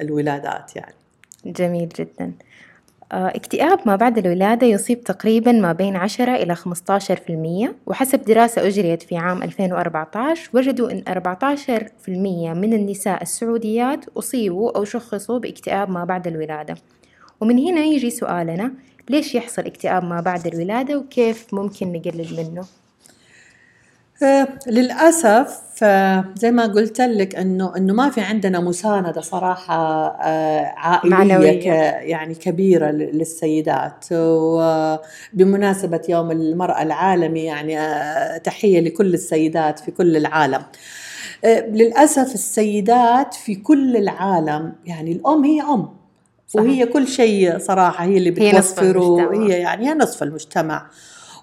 الولادات 0.00 0.76
يعني. 0.76 0.94
جميل 1.46 1.88
جدا. 1.88 2.32
آه، 3.12 3.28
اكتئاب 3.28 3.78
ما 3.86 3.96
بعد 3.96 4.18
الولادة 4.18 4.66
يصيب 4.66 5.04
تقريبا 5.04 5.52
ما 5.52 5.72
بين 5.72 5.96
10 5.96 6.34
إلى 6.34 6.56
15% 6.56 7.74
وحسب 7.86 8.24
دراسة 8.24 8.66
أجريت 8.66 9.02
في 9.02 9.16
عام 9.16 9.42
2014 9.42 10.50
وجدوا 10.54 10.90
أن 10.90 11.02
14% 11.08 12.54
من 12.54 12.72
النساء 12.72 13.22
السعوديات 13.22 14.08
أصيبوا 14.08 14.76
أو 14.76 14.84
شخصوا 14.84 15.38
بإكتئاب 15.38 15.90
ما 15.90 16.04
بعد 16.04 16.26
الولادة. 16.26 16.74
ومن 17.40 17.58
هنا 17.58 17.80
يجي 17.80 18.10
سؤالنا 18.10 18.72
ليش 19.10 19.34
يحصل 19.34 19.62
اكتئاب 19.62 20.04
ما 20.04 20.20
بعد 20.20 20.46
الولادة 20.46 20.98
وكيف 20.98 21.54
ممكن 21.54 21.92
نقلل 21.92 22.36
منه؟ 22.36 22.64
آه 24.22 24.48
للأسف 24.66 25.60
آه 25.82 26.24
زي 26.34 26.50
ما 26.50 26.66
قلت 26.66 27.00
لك 27.00 27.36
إنه 27.36 27.76
إنه 27.76 27.94
ما 27.94 28.10
في 28.10 28.20
عندنا 28.20 28.60
مساندة 28.60 29.20
صراحة 29.20 30.06
آه 30.22 30.74
عائلية 30.76 31.16
معنوية. 31.16 31.72
يعني 32.00 32.34
كبيرة 32.34 32.90
للسيدات 32.90 34.04
وبمناسبة 34.12 36.02
يوم 36.08 36.30
المرأة 36.30 36.82
العالمي 36.82 37.44
يعني 37.44 37.80
آه 37.80 38.38
تحية 38.38 38.80
لكل 38.80 39.14
السيدات 39.14 39.78
في 39.78 39.90
كل 39.90 40.16
العالم. 40.16 40.62
آه، 41.44 41.60
للأسف 41.60 42.34
السيدات 42.34 43.34
في 43.34 43.54
كل 43.54 43.96
العالم 43.96 44.72
يعني 44.84 45.12
الأم 45.12 45.44
هي 45.44 45.62
أم 45.62 45.99
صحيح. 46.50 46.66
وهي 46.66 46.86
كل 46.86 47.08
شيء 47.08 47.58
صراحة 47.58 48.04
هي 48.04 48.16
اللي 48.16 48.30
بتوفره 48.30 49.32
هي, 49.32 49.54
هي 49.54 49.58
يعني 49.60 49.88
هي 49.88 49.94
نصف 49.94 50.22
المجتمع. 50.22 50.90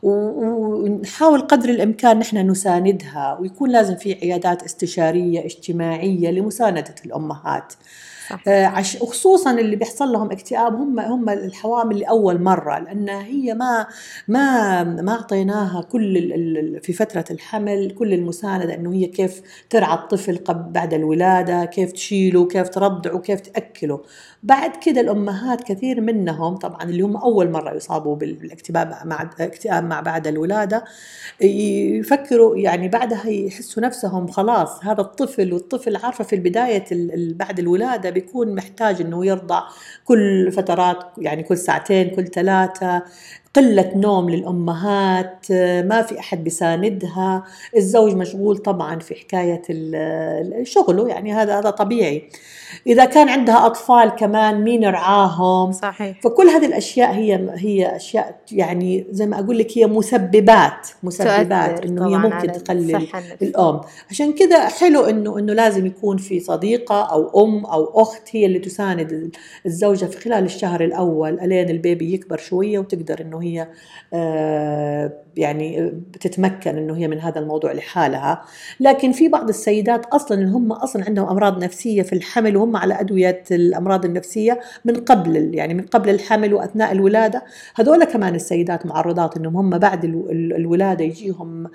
ونحاول 0.03 1.41
قدر 1.41 1.69
الإمكان 1.69 2.19
نحن 2.19 2.37
نساندها 2.37 3.37
ويكون 3.41 3.69
لازم 3.69 3.95
في 3.95 4.13
عيادات 4.13 4.63
استشارية 4.63 5.45
اجتماعية 5.45 6.31
لمساندة 6.31 6.95
الأمهات. 7.05 7.73
آه 8.47 8.83
وخصوصا 9.01 9.51
اللي 9.51 9.75
بيحصل 9.75 10.11
لهم 10.11 10.31
اكتئاب 10.31 10.75
هم 10.75 10.99
هم 10.99 11.29
الحوامل 11.29 11.99
لأول 11.99 12.41
مرة 12.41 12.79
لأن 12.79 13.09
هي 13.09 13.53
ما 13.53 13.87
ما 14.27 14.83
ما 14.83 15.11
أعطيناها 15.11 15.81
كل 15.81 16.79
في 16.83 16.93
فترة 16.93 17.25
الحمل 17.31 17.91
كل 17.91 18.13
المساندة 18.13 18.73
إنه 18.73 18.93
هي 18.93 19.05
كيف 19.05 19.41
ترعى 19.69 19.93
الطفل 19.97 20.39
بعد 20.49 20.93
الولادة 20.93 21.65
كيف 21.65 21.91
تشيله 21.91 22.47
كيف 22.47 22.69
ترضعه 22.69 23.19
كيف 23.19 23.39
تأكله. 23.39 24.01
بعد 24.43 24.75
كده 24.75 25.01
الأمهات 25.01 25.63
كثير 25.63 26.01
منهم 26.01 26.55
طبعا 26.55 26.83
اللي 26.83 27.01
هم 27.01 27.17
أول 27.17 27.51
مرة 27.51 27.73
يصابوا 27.75 28.15
بالاكتئاب 28.15 28.93
مع 29.05 29.29
اكتئاب 29.39 29.83
مع 29.83 29.99
بعد 29.99 30.27
الولادة 30.27 30.83
يفكروا 31.41 32.57
يعني 32.57 32.87
بعدها 32.87 33.27
يحسوا 33.29 33.83
نفسهم 33.83 34.27
خلاص 34.27 34.85
هذا 34.85 35.01
الطفل 35.01 35.53
والطفل 35.53 35.95
عارفة 35.95 36.23
في 36.23 36.35
البداية 36.35 36.85
بعد 37.33 37.59
الولادة 37.59 38.09
بيكون 38.09 38.55
محتاج 38.55 39.01
إنه 39.01 39.25
يرضع 39.25 39.63
كل 40.05 40.51
فترات 40.51 40.97
يعني 41.17 41.43
كل 41.43 41.57
ساعتين 41.57 42.09
كل 42.15 42.27
ثلاثة 42.27 43.03
قلة 43.55 43.91
نوم 43.95 44.29
للأمهات 44.29 45.51
ما 45.85 46.01
في 46.01 46.19
أحد 46.19 46.43
بيساندها. 46.43 47.43
الزوج 47.77 48.15
مشغول 48.15 48.57
طبعا 48.57 48.99
في 48.99 49.15
حكاية 49.15 49.61
شغله 50.63 51.07
يعني 51.07 51.33
هذا 51.33 51.59
هذا 51.59 51.69
طبيعي. 51.69 52.29
إذا 52.87 53.05
كان 53.05 53.29
عندها 53.29 53.65
أطفال 53.65 54.09
كمان 54.09 54.63
مين 54.63 54.83
يرعاهم 54.83 55.71
صحيح. 55.71 56.21
فكل 56.21 56.47
هذه 56.47 56.65
الأشياء 56.65 57.13
هي 57.13 57.49
هي 57.55 57.95
أشياء 57.95 58.35
يعني 58.51 59.07
زي 59.11 59.25
ما 59.25 59.39
أقول 59.39 59.57
لك 59.57 59.77
هي 59.77 59.87
مسببات 59.87 60.87
مسببات 61.03 61.85
إنه 61.85 62.07
هي 62.07 62.17
ممكن 62.17 62.51
تقلل 62.51 63.07
الأم. 63.41 63.81
عشان 64.09 64.33
كذا 64.33 64.67
حلو 64.67 65.01
إنه 65.01 65.39
إنه 65.39 65.53
لازم 65.53 65.85
يكون 65.85 66.17
في 66.17 66.39
صديقة 66.39 67.01
أو 67.01 67.45
أم 67.45 67.65
أو 67.65 68.01
أخت 68.01 68.23
هي 68.31 68.45
اللي 68.45 68.59
تساند 68.59 69.31
الزوجة 69.65 70.05
في 70.05 70.19
خلال 70.19 70.45
الشهر 70.45 70.83
الأول 70.83 71.39
ألين 71.39 71.69
البيبي 71.69 72.13
يكبر 72.13 72.37
شوية 72.37 72.79
وتقدر 72.79 73.21
إنه 73.21 73.36
هي 73.37 73.67
آه، 74.13 75.13
يعني 75.37 75.91
بتتمكن 76.13 76.77
إنه 76.77 76.97
هي 76.97 77.07
من 77.07 77.19
هذا 77.19 77.39
الموضوع 77.39 77.71
لحالها. 77.71 78.41
لكن 78.79 79.11
في 79.11 79.27
بعض 79.27 79.49
السيدات 79.49 80.05
أصلا 80.05 80.37
اللي 80.37 80.51
هم 80.51 80.71
أصلا 80.71 81.05
عندهم 81.05 81.29
أمراض 81.29 81.63
نفسية 81.63 82.01
في 82.01 82.13
الحمل 82.13 82.57
وهم 82.57 82.77
على 82.77 82.99
أدوية 82.99 83.43
الأمراض 83.51 84.05
النفسية 84.05 84.59
من 84.85 84.95
قبل 84.95 85.55
يعني 85.55 85.73
من 85.73 85.85
قبل 85.85 86.09
الحمل 86.09 86.53
وأثناء 86.53 86.91
الولادة. 86.91 87.43
هذول 87.75 88.03
كمان 88.03 88.35
السيدات 88.35 88.85
معرضات 88.85 89.37
إنهم 89.37 89.57
هم 89.57 89.77
بعد 89.79 90.05
الولادة 90.31 91.03
يجيهم 91.05 91.67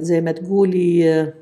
زي 0.00 0.20
ما 0.20 0.32
تقولي 0.32 1.10
آه، 1.20 1.32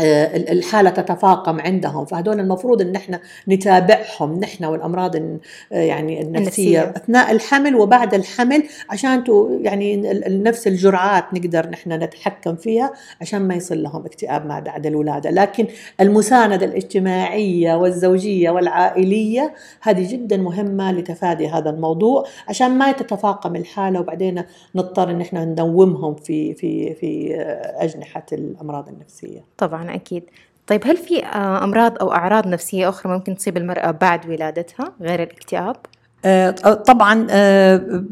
الحالة 0.00 0.90
تتفاقم 0.90 1.60
عندهم. 1.60 2.04
فهدول 2.04 2.40
المفروض 2.40 2.80
إن 2.80 2.96
إحنا 2.96 3.20
نتابعهم 3.48 4.40
نحن 4.40 4.64
والأمراض 4.64 5.16
آه، 5.16 5.38
يعني 5.72 6.22
النفسية, 6.22 6.82
النفسية. 6.82 7.02
أثناء 7.02 7.32
الحمل 7.32 7.76
وبعد 7.76 8.14
الحمل 8.14 8.62
عشان 8.90 9.24
يعني 9.62 9.96
نفس 10.28 10.66
الجرعات 10.66 11.24
نقدر 11.34 11.70
نحن 11.70 11.92
نتحكم 11.92 12.56
فيها 12.56 12.92
عشان 13.20 13.48
ما 13.48 13.54
يصير 13.54 13.76
لهم 13.76 14.04
اكتئاب 14.04 14.46
ما 14.46 14.60
بعد 14.60 14.86
الولادة. 14.86 15.30
لكن 15.30 15.66
المساندة 16.00 16.66
الاجتماعية 16.66 17.74
والزوجية 17.74 18.50
والعائلية 18.50 19.54
هذه 19.82 20.12
جدا 20.12 20.36
مهمة 20.36 20.92
لتفادي 20.92 21.48
هذا 21.48 21.70
الموضوع 21.70 22.24
عشان 22.48 22.78
ما 22.78 22.92
تتفاقم 22.92 23.56
الحالة. 23.56 24.00
وبعدين 24.00 24.42
نضطر 24.74 25.10
إن 25.10 25.20
إحنا 25.20 25.44
ندومهم 25.44 26.14
في 26.14 26.54
في 26.54 26.94
في 26.94 27.34
آه، 27.34 27.84
أجنحة 27.84 28.26
الأمراض 28.32 28.88
النفسية. 28.88 29.40
طبعا. 29.58 29.83
أكيد 29.90 30.30
طيب 30.66 30.86
هل 30.86 30.96
في 30.96 31.24
آه، 31.24 31.64
أمراض 31.64 31.98
أو 31.98 32.12
أعراض 32.12 32.46
نفسية 32.46 32.88
أخرى 32.88 33.12
ممكن 33.12 33.36
تصيب 33.36 33.56
المرأة 33.56 33.90
بعد 33.90 34.26
ولادتها 34.26 34.92
غير 35.00 35.22
الاكتئاب؟ 35.22 35.76
آه، 36.24 36.50
طبعا 36.74 37.26
آه، 37.30 38.04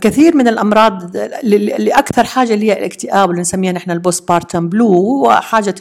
كثير 0.00 0.36
من 0.36 0.48
الأمراض 0.48 1.16
اللي 1.16 1.90
أكثر 1.90 2.24
حاجة 2.24 2.54
اللي 2.54 2.70
هي 2.70 2.78
الاكتئاب 2.78 3.30
اللي 3.30 3.40
نسميها 3.40 3.72
نحن 3.72 3.90
ال 3.90 4.28
postpartum 4.28 4.68
blue 4.68 4.86
هو 4.86 5.30
حاجة 5.32 5.74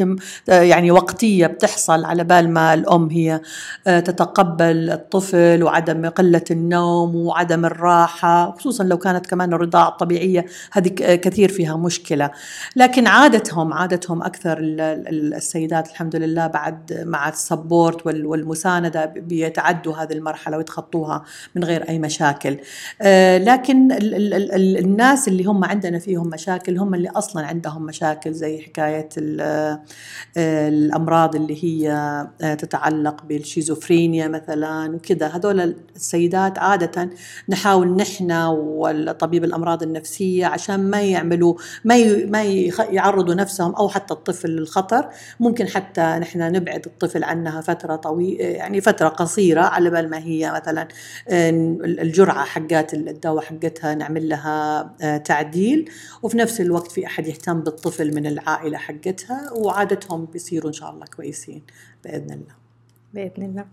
يعني 0.48 0.92
وقتية 0.92 1.48
بتحصل 1.48 2.06
على 2.06 2.24
بال 2.24 2.50
ما 2.50 2.74
الأم 2.74 3.10
هي 3.10 3.42
آه، 3.88 4.00
تتقبل 4.00 4.90
الطفل 4.90 5.64
وعدم 5.64 6.06
قلة 6.06 6.44
النوم 6.52 7.16
وعدم 7.16 7.66
الراحة 7.66 8.52
خصوصا 8.52 8.84
لو 8.84 8.98
كانت 8.98 9.26
كمان 9.26 9.54
الرضاعة 9.54 9.88
الطبيعية 9.88 10.46
هذه 10.72 10.90
كثير 11.16 11.52
فيها 11.52 11.78
مشكلة. 11.78 12.32
لكن 12.76 13.08
عادتهم 13.08 13.74
عادتهم 13.74 14.24
أكثر 14.24 14.58
السيدات 14.62 15.90
الحمد 15.90 16.16
لله 16.16 16.48
بعد 16.48 17.04
مع 17.06 17.30
ال 17.30 17.39
support 17.39 18.06
والمساندة 18.06 19.06
بيتعدوا 19.06 19.94
هذه 19.96 20.14
المرحلة 20.14 20.58
ويتخطوها 20.58 21.24
من 21.56 21.61
غير 21.64 21.90
أي 21.90 22.00
مشاكل. 22.00 22.58
لكن 23.38 23.92
الناس 24.80 25.28
اللي 25.28 25.44
هم 25.46 25.64
عندنا 25.64 26.00
فيهم 26.00 26.28
مشاكل 26.28 26.78
هم 26.78 26.96
اللي 26.96 27.10
أصلا 27.10 27.46
عندهم 27.46 27.86
مشاكل 27.86 28.34
زي 28.34 28.62
حكاية 28.62 29.10
الأمراض 30.38 31.36
اللي 31.36 31.64
هي 31.64 31.92
آه، 32.42 32.54
تتعلق 32.54 33.24
بالشيزوفرينيا 33.24 34.28
مثلا 34.28 34.96
وكذا. 34.96 35.28
هذول 35.28 35.76
السيدات 35.96 36.60
عادة 36.60 37.10
نحاول 37.50 37.96
نحن 37.96 38.32
والطبيب 38.32 39.44
الأمراض 39.44 39.84
النفسية 39.84 40.46
عشان 40.46 40.90
ما 40.90 41.02
يعملوا 41.02 41.56
ما 41.86 42.26
ما 42.26 42.44
يعرضوا 42.90 43.34
نفسهم 43.34 43.76
أو 43.76 43.90
حتى 43.90 44.14
الطفل 44.14 44.50
للخطر 44.50 45.10
ممكن 45.40 45.68
حتى 45.68 46.02
نحن 46.02 46.40
نبعد 46.40 46.86
الطفل 46.86 47.24
عنها 47.24 47.62
فترة 47.62 47.96
طويله 47.96 48.44
يعني 48.44 48.82
فترة 48.82 49.08
قصيرة 49.08 49.62
على 49.62 49.90
بال 49.90 50.10
ما 50.10 50.18
هي 50.18 50.52
مثلا 50.52 50.88
آه، 51.30 51.51
الجرعة 51.86 52.46
حقات 52.46 52.94
الدواء 52.94 53.44
حقتها 53.44 53.96
نعمل 53.96 54.30
لها 54.30 54.96
آه، 55.02 55.18
تعديل 55.18 55.90
وفي 56.22 56.38
نفس 56.38 56.62
الوقت 56.62 56.92
في 56.92 57.06
أحد 57.06 57.28
يهتم 57.28 57.62
بالطفل 57.62 58.16
من 58.16 58.26
العائلة 58.26 58.78
حقتها 58.78 59.52
وعادتهم 59.52 60.26
بيصيروا 60.26 60.68
إن 60.68 60.74
شاء 60.74 60.90
الله 60.90 61.06
كويسين 61.06 61.62
بإذن 62.04 62.32
الله 62.32 62.56
بإذن 63.14 63.44
الله 63.44 63.66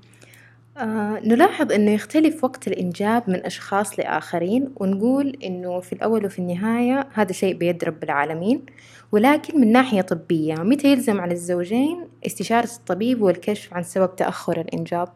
آه 0.79 1.21
نلاحظ 1.25 1.73
أنه 1.73 1.91
يختلف 1.91 2.45
وقت 2.45 2.69
الإنجاب 2.69 3.31
من 3.31 3.47
أشخاص 3.47 3.99
لآخرين 3.99 4.73
ونقول 4.77 5.37
أنه 5.45 5.81
في 5.81 5.93
الأول 5.93 6.27
وفي 6.27 6.39
النهاية 6.39 7.09
هذا 7.15 7.33
شيء 7.33 7.55
بيد 7.55 7.85
رب 7.85 8.05
العالمين 8.05 8.67
ولكن 9.13 9.61
من 9.61 9.73
ناحية 9.73 10.01
طبية 10.01 10.55
متى 10.55 10.93
يلزم 10.93 11.21
على 11.21 11.33
الزوجين 11.33 12.09
استشارة 12.27 12.69
الطبيب 12.77 13.23
والكشف 13.23 13.75
عن 13.75 13.83
سبب 13.83 14.17
تأخر 14.17 14.61
الإنجاب؟ 14.61 15.09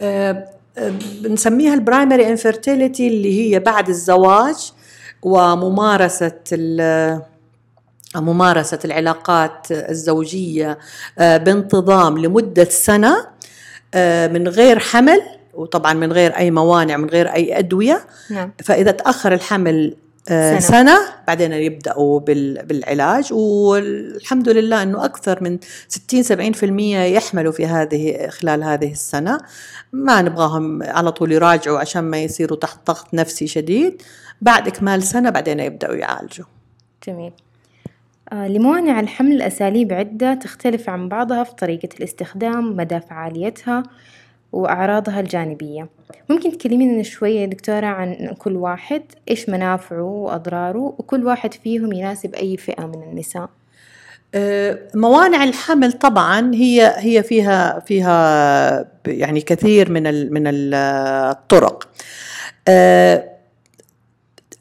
آه 0.00 0.59
بنسميها 1.22 1.74
ال 1.74 1.81
primary 1.81 2.28
infertility 2.28 3.08
اللي 3.08 3.40
هي 3.40 3.58
بعد 3.58 3.88
الزواج 3.88 4.72
وممارسة 5.22 6.32
ممارسة 8.16 8.78
العلاقات 8.84 9.66
الزوجية 9.70 10.78
آه، 11.18 11.36
بانتظام 11.36 12.18
لمدة 12.18 12.64
سنة 12.64 13.26
آه، 13.94 14.26
من 14.26 14.48
غير 14.48 14.78
حمل 14.78 15.22
وطبعا 15.54 15.92
من 15.92 16.12
غير 16.12 16.36
أي 16.36 16.50
موانع 16.50 16.96
من 16.96 17.08
غير 17.08 17.34
أي 17.34 17.58
أدوية 17.58 18.00
نعم. 18.30 18.52
فإذا 18.64 18.90
تأخر 18.90 19.32
الحمل 19.32 19.96
سنة. 20.28 20.60
سنة. 20.60 20.98
بعدين 21.26 21.52
يبدأوا 21.52 22.20
بالعلاج 22.20 23.32
والحمد 23.32 24.48
لله 24.48 24.82
أنه 24.82 25.04
أكثر 25.04 25.42
من 25.42 25.58
60-70% 25.88 26.64
يحملوا 27.06 27.52
في 27.52 27.66
هذه 27.66 28.28
خلال 28.28 28.64
هذه 28.64 28.92
السنة. 28.92 29.38
ما 29.92 30.22
نبغاهم 30.22 30.82
على 30.82 31.12
طول 31.12 31.32
يراجعوا 31.32 31.78
عشان 31.78 32.04
ما 32.04 32.18
يصيروا 32.18 32.58
تحت 32.58 32.86
ضغط 32.86 33.14
نفسي 33.14 33.46
شديد. 33.46 34.02
بعد 34.40 34.66
إكمال 34.68 35.02
سنة 35.02 35.30
بعدين 35.30 35.60
يبدأوا 35.60 35.94
يعالجوا. 35.94 36.46
جميل. 37.06 37.32
آه 38.32 38.48
لموانع 38.48 39.00
الحمل 39.00 39.42
أساليب 39.42 39.92
عدة 39.92 40.34
تختلف 40.34 40.88
عن 40.88 41.08
بعضها 41.08 41.44
في 41.44 41.54
طريقة 41.54 41.88
الاستخدام 41.98 42.76
مدى 42.76 43.00
فعاليتها 43.00 43.82
وأعراضها 44.52 45.20
الجانبية. 45.20 45.88
ممكن 46.28 46.58
تكلمينا 46.58 47.02
شوية 47.02 47.46
دكتورة 47.46 47.86
عن 47.86 48.34
كل 48.38 48.56
واحد 48.56 49.02
إيش 49.30 49.48
منافعه 49.48 50.02
وأضراره 50.02 50.94
وكل 50.98 51.26
واحد 51.26 51.54
فيهم 51.54 51.92
يناسب 51.92 52.34
أي 52.34 52.56
فئة 52.56 52.86
من 52.86 53.02
النساء؟ 53.02 53.48
آه، 54.34 54.78
موانع 54.94 55.44
الحمل 55.44 55.92
طبعا 55.92 56.54
هي 56.54 56.94
هي 56.96 57.22
فيها 57.22 57.80
فيها 57.80 58.86
يعني 59.06 59.40
كثير 59.40 59.92
من 59.92 60.32
من 60.32 60.42
الطرق. 60.46 61.88
آه، 62.68 63.29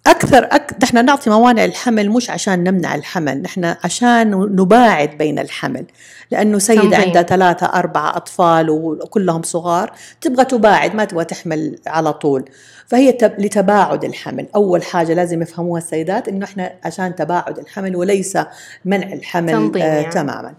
أكثر 0.09 0.47
أك... 0.51 0.75
نحن 0.83 1.05
نعطي 1.05 1.29
موانع 1.29 1.65
الحمل 1.65 2.09
مش 2.09 2.29
عشان 2.29 2.63
نمنع 2.63 2.95
الحمل 2.95 3.41
نحن 3.41 3.75
عشان 3.83 4.31
نباعد 4.31 5.09
بين 5.17 5.39
الحمل 5.39 5.85
لأنه 6.31 6.59
سيدة. 6.59 6.97
عندها 6.97 7.21
ثلاثة 7.21 7.65
أربعة 7.65 8.17
أطفال 8.17 8.69
وكلهم 8.69 9.43
صغار 9.43 9.91
تبغى 10.21 10.45
تباعد 10.45 10.95
ما 10.95 11.05
تبغى 11.05 11.25
تحمل 11.25 11.79
على 11.87 12.13
طول 12.13 12.45
فهي 12.89 13.12
تب... 13.12 13.39
لتباعد 13.39 14.04
الحمل. 14.04 14.47
أول 14.56 14.84
حاجة 14.84 15.13
لازم 15.13 15.41
يفهموها 15.41 15.82
السيدات 15.82 16.28
إنه 16.28 16.45
إحنا 16.45 16.73
عشان 16.84 17.15
تباعد 17.15 17.60
الحمل 17.60 17.95
وليس 17.95 18.38
منع 18.86 19.13
الحمل 19.13 19.52
تنظيم 19.52 19.82
آه 19.82 19.86
يعني. 19.86 20.12
تماما. 20.12 20.54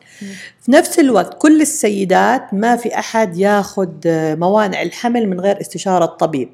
في 0.60 0.72
نفس 0.72 0.98
الوقت 0.98 1.38
كل 1.38 1.60
السيدات 1.60 2.54
ما 2.54 2.76
في 2.76 2.98
أحد 2.98 3.36
ياخذ 3.36 3.88
موانع 4.36 4.82
الحمل 4.82 5.28
من 5.28 5.40
غير 5.40 5.60
استشارة 5.60 6.06
طبيب 6.06 6.48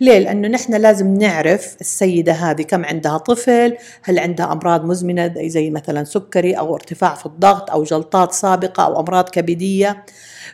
ليه؟ 0.00 0.18
لأنه 0.18 0.48
نحن 0.48 0.74
لازم 0.74 1.14
نعرف 1.18 1.76
السيدة 1.80 2.32
هذه 2.32 2.62
كم 2.62 2.84
عندها 2.84 3.18
طفل 3.18 3.76
هل 4.02 4.18
عندها 4.18 4.52
أمراض 4.52 4.84
مزمنة 4.84 5.34
زي 5.36 5.70
مثلا 5.70 6.04
سكري 6.04 6.52
أو 6.52 6.74
ارتفاع 6.74 7.14
في 7.14 7.26
الضغط 7.26 7.70
أو 7.70 7.82
جلطات 7.84 8.32
سابقة 8.32 8.84
أو 8.84 9.00
أمراض 9.00 9.28
كبدية. 9.28 10.04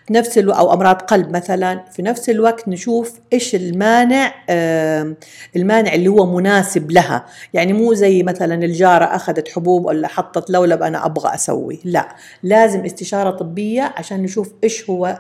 في 0.09 0.15
نفس 0.15 0.39
الوقت 0.39 0.59
أو 0.59 0.73
أمراض 0.73 0.97
قلب 0.97 1.31
مثلا 1.37 1.85
في 1.93 2.03
نفس 2.03 2.31
الوقت 2.31 2.69
نشوف 2.69 3.21
إيش 3.33 3.55
المانع 3.55 4.35
آه 4.51 5.15
المانع 5.57 5.95
اللي 5.95 6.09
هو 6.09 6.37
مناسب 6.37 6.91
لها. 6.91 7.27
يعني 7.55 7.73
مو 7.73 7.95
زي 7.95 8.23
مثلا 8.23 8.65
الجارة 8.65 9.05
أخذت 9.05 9.49
حبوب 9.49 9.85
ولا 9.87 10.09
حطت 10.09 10.51
لولب 10.51 10.83
أنا 10.83 11.07
أبغى 11.07 11.35
أسوي. 11.35 11.81
لا 11.85 12.09
لازم 12.43 12.85
استشارة 12.85 13.31
طبية 13.31 13.95
عشان 13.97 14.23
نشوف 14.23 14.53
إيش 14.65 14.91
هو 14.91 15.19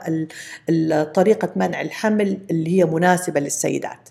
طريقة 1.14 1.48
منع 1.57 1.81
الحمل 1.81 2.38
اللي 2.51 2.79
هي 2.79 2.85
مناسبة 2.85 3.40
للسيدات. 3.40 4.09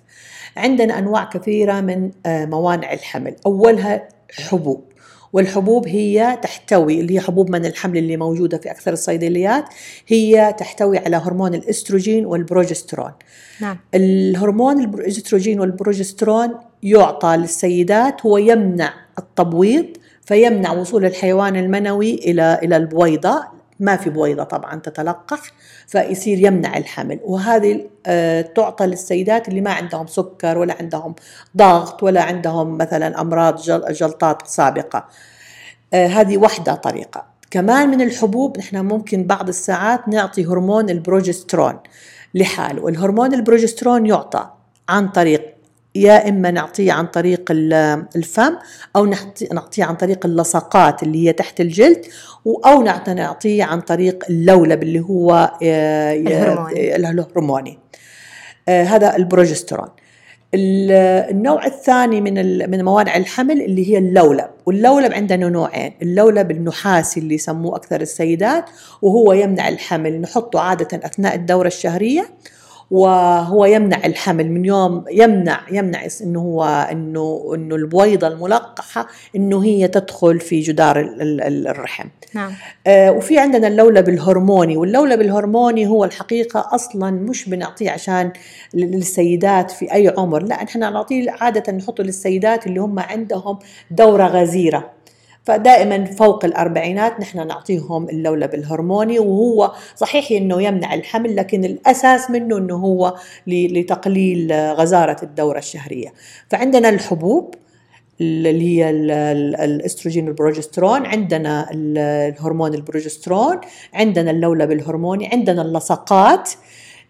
عندنا 0.57 0.99
أنواع 0.99 1.23
كثيرة 1.23 1.81
من 1.81 2.11
آه، 2.25 2.45
موانع 2.45 2.93
الحمل. 2.93 3.35
أولها 3.45 4.07
حبوب. 4.39 4.83
والحبوب 5.33 5.87
هي 5.87 6.39
تحتوي 6.41 6.99
اللي 6.99 7.15
هي 7.15 7.19
حبوب 7.19 7.49
من 7.49 7.65
الحمل 7.65 7.97
اللي 7.97 8.17
موجودة 8.17 8.57
في 8.57 8.71
أكثر 8.71 8.93
الصيدليات 8.93 9.65
هي 10.07 10.55
تحتوي 10.57 10.97
على 10.97 11.17
هرمون 11.17 11.53
الإستروجين 11.53 12.25
والبروجسترون 12.25 13.11
نعم. 13.61 13.77
الهرمون 13.95 14.83
الإستروجين 14.83 15.59
والبروجسترون 15.59 16.49
يعطى 16.83 17.37
للسيدات 17.37 18.25
هو 18.25 18.37
يمنع 18.37 18.93
التبويض 19.19 19.85
فيمنع 20.25 20.71
وصول 20.71 21.05
الحيوان 21.05 21.55
المنوي 21.55 22.13
إلى 22.15 22.59
إلى 22.63 22.77
البويضة 22.77 23.56
ما 23.79 23.95
في 23.95 24.09
بويضة 24.09 24.43
طبعا 24.43 24.79
تتلقح 24.79 25.39
فيصير 25.87 26.37
يمنع 26.39 26.77
الحمل. 26.77 27.19
وهذه 27.23 27.89
آه، 28.05 28.41
تعطى 28.41 28.85
للسيدات 28.85 29.47
اللي 29.47 29.61
ما 29.61 29.71
عندهم 29.71 30.07
سكر 30.07 30.57
ولا 30.57 30.75
عندهم 30.79 31.15
ضغط 31.57 32.03
ولا 32.03 32.23
عندهم 32.23 32.77
مثلا 32.77 33.21
أمراض 33.21 33.61
جلطات 33.91 34.47
سابقة. 34.47 35.05
آه، 35.93 36.07
هذه 36.07 36.37
واحدة 36.37 36.75
طريقة. 36.75 37.25
كمان 37.51 37.89
من 37.89 38.01
الحبوب 38.01 38.57
نحن 38.57 38.77
ممكن 38.77 39.23
بعض 39.23 39.47
الساعات 39.47 40.07
نعطي 40.07 40.45
هرمون 40.45 40.89
البروجسترون 40.89 41.79
لحاله. 42.33 42.87
الهرمون 42.87 43.33
البروجسترون 43.33 44.05
يعطى 44.05 44.49
عن 44.89 45.09
طريق 45.09 45.56
يا 46.01 46.29
إما 46.29 46.51
نعطيه 46.51 46.91
عن 46.91 47.07
طريق 47.07 47.43
الفم 48.15 48.55
أو 48.95 49.05
نعطيه 49.51 49.83
عن 49.83 49.95
طريق 49.95 50.25
اللصقات 50.25 51.03
اللي 51.03 51.27
هي 51.27 51.33
تحت 51.33 51.62
الجلد 51.62 52.05
أو 52.65 52.81
نعطيه 53.07 53.63
عن 53.63 53.81
طريق 53.81 54.23
اللولب 54.29 54.83
اللي 54.83 54.99
هو 54.99 55.51
الهرموني, 55.62 56.95
الهرموني. 56.95 57.79
هذا 58.69 59.15
البروجسترون. 59.15 59.88
النوع 60.53 61.65
الثاني 61.65 62.21
من 62.21 62.69
من 62.71 62.86
موانع 62.86 63.17
الحمل 63.17 63.62
اللي 63.62 63.91
هي 63.91 63.97
اللولب. 63.97 64.47
واللولب 64.65 65.13
عندنا 65.13 65.49
نوعين. 65.49 65.93
اللولب 66.01 66.51
النحاسي 66.51 67.19
اللي 67.19 67.36
يسموه 67.36 67.75
أكثر 67.75 68.01
السيدات 68.01 68.65
وهو 69.01 69.33
يمنع 69.33 69.67
الحمل. 69.67 70.21
نحطه 70.21 70.60
عادة 70.60 70.99
أثناء 71.05 71.36
الدورة 71.36 71.67
الشهرية 71.67 72.29
وهو 72.91 73.65
يمنع 73.65 74.06
الحمل 74.06 74.52
من 74.52 74.65
يوم 74.65 75.06
يمنع 75.12 75.60
يمنع 75.71 76.08
إنه 76.23 76.39
هو 76.39 76.88
إنه 76.91 77.52
إنه 77.56 77.76
البويضة 77.76 78.28
الملقحة 78.28 79.08
إنه 79.36 79.63
هي 79.63 79.88
تدخل 79.88 80.39
في 80.39 80.60
جدار 80.60 81.15
الرحم. 81.21 82.08
نعم. 82.34 82.52
آه 82.88 83.12
وفي 83.12 83.39
عندنا 83.39 83.67
اللولب 83.67 84.10
الهرموني 84.10 84.78
واللولب 84.78 85.21
الهرموني 85.21 85.88
هو 85.88 86.06
الحقيقة 86.06 86.69
أصلا 86.76 87.12
مش 87.12 87.50
بنعطيه 87.50 87.91
عشان 87.91 88.32
للسيدات 88.73 89.71
في 89.71 89.93
أي 89.93 90.13
عمر، 90.17 90.43
لا 90.43 90.56
إحنا 90.56 90.89
نعطيه 90.89 91.32
عادة 91.32 91.73
نحطه 91.73 92.04
للسيدات 92.04 92.67
اللي 92.67 92.80
هم 92.80 93.00
عندهم 93.00 93.60
دورة 93.91 94.28
غزيرة. 94.28 94.96
فدائما 95.47 96.05
فوق 96.05 96.45
الأربعينات 96.45 97.19
نحن 97.19 97.47
نعطيهم 97.47 98.10
اللولب 98.10 98.53
الهرموني 98.53 99.19
وهو 99.19 99.71
صحيح 99.95 100.31
أنه 100.31 100.62
يمنع 100.62 100.93
الحمل 100.93 101.36
لكن 101.36 101.65
الأساس 101.65 102.31
منه 102.31 102.57
أنه 102.57 102.75
هو 102.75 103.15
لتقليل 103.47 104.53
غزارة 104.53 105.17
الدورة 105.23 105.57
الشهرية. 105.57 106.13
فعندنا 106.49 106.89
الحبوب 106.89 107.55
اللي 108.21 108.62
هي 108.62 108.89
الأستروجين 108.89 110.27
والبروجسترون 110.27 111.05
عندنا 111.05 111.69
الهرمون 111.71 112.73
البروجسترون 112.73 113.57
عندنا 113.93 114.31
اللولب 114.31 114.71
الهرموني 114.71 115.27
عندنا 115.27 115.62
اللصقات 115.62 116.49